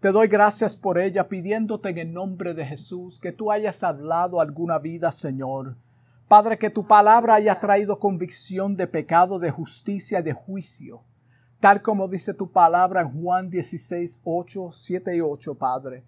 Te 0.00 0.12
doy 0.12 0.28
gracias 0.28 0.76
por 0.76 0.98
ella, 0.98 1.26
pidiéndote 1.26 1.88
en 1.88 1.96
el 1.96 2.12
nombre 2.12 2.52
de 2.52 2.66
Jesús 2.66 3.18
que 3.18 3.32
tú 3.32 3.50
hayas 3.50 3.82
hablado 3.82 4.42
alguna 4.42 4.78
vida, 4.78 5.10
Señor. 5.10 5.74
Padre, 6.28 6.58
que 6.58 6.68
tu 6.68 6.86
palabra 6.86 7.36
haya 7.36 7.58
traído 7.58 7.98
convicción 7.98 8.76
de 8.76 8.86
pecado, 8.86 9.38
de 9.38 9.50
justicia, 9.50 10.20
de 10.20 10.34
juicio. 10.34 11.00
Tal 11.60 11.80
como 11.80 12.08
dice 12.08 12.34
tu 12.34 12.52
palabra 12.52 13.00
en 13.00 13.22
Juan 13.22 13.48
16, 13.48 14.20
8, 14.22 14.70
7 14.70 15.16
y 15.16 15.20
8, 15.22 15.54
Padre. 15.54 16.04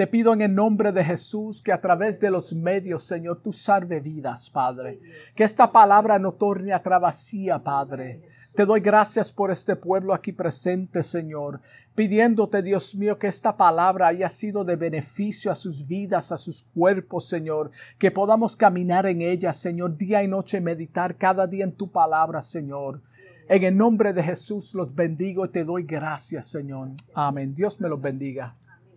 Te 0.00 0.06
pido 0.06 0.32
en 0.32 0.40
el 0.40 0.54
nombre 0.54 0.92
de 0.92 1.04
Jesús 1.04 1.60
que 1.60 1.74
a 1.74 1.80
través 1.82 2.18
de 2.18 2.30
los 2.30 2.54
medios, 2.54 3.02
Señor, 3.02 3.42
tú 3.42 3.52
salve 3.52 4.00
vidas, 4.00 4.48
Padre. 4.48 4.98
Que 5.34 5.44
esta 5.44 5.70
palabra 5.70 6.18
no 6.18 6.32
torne 6.32 6.72
a 6.72 6.78
vacía, 6.78 7.58
Padre. 7.58 8.22
Te 8.54 8.64
doy 8.64 8.80
gracias 8.80 9.30
por 9.30 9.50
este 9.50 9.76
pueblo 9.76 10.14
aquí 10.14 10.32
presente, 10.32 11.02
Señor 11.02 11.60
pidiéndote, 11.94 12.62
Dios 12.62 12.94
mío, 12.94 13.18
que 13.18 13.26
esta 13.26 13.58
palabra 13.58 14.06
haya 14.06 14.30
sido 14.30 14.64
de 14.64 14.74
beneficio 14.74 15.50
a 15.50 15.54
sus 15.54 15.86
vidas, 15.86 16.32
a 16.32 16.38
sus 16.38 16.62
cuerpos, 16.62 17.28
Señor, 17.28 17.70
que 17.98 18.10
podamos 18.10 18.56
caminar 18.56 19.04
en 19.04 19.20
ella, 19.20 19.52
Señor, 19.52 19.98
día 19.98 20.22
y 20.22 20.28
noche, 20.28 20.62
meditar 20.62 21.18
cada 21.18 21.46
día 21.46 21.64
en 21.64 21.72
tu 21.72 21.92
palabra, 21.92 22.40
Señor. 22.40 23.02
En 23.50 23.64
el 23.64 23.76
nombre 23.76 24.14
de 24.14 24.22
Jesús 24.22 24.72
los 24.74 24.94
bendigo 24.94 25.44
y 25.44 25.50
te 25.50 25.62
doy 25.62 25.82
gracias, 25.82 26.46
Señor. 26.46 26.92
Amén. 27.12 27.54
Dios 27.54 27.78
me 27.78 27.90
los 27.90 28.00
bendiga. 28.00 28.56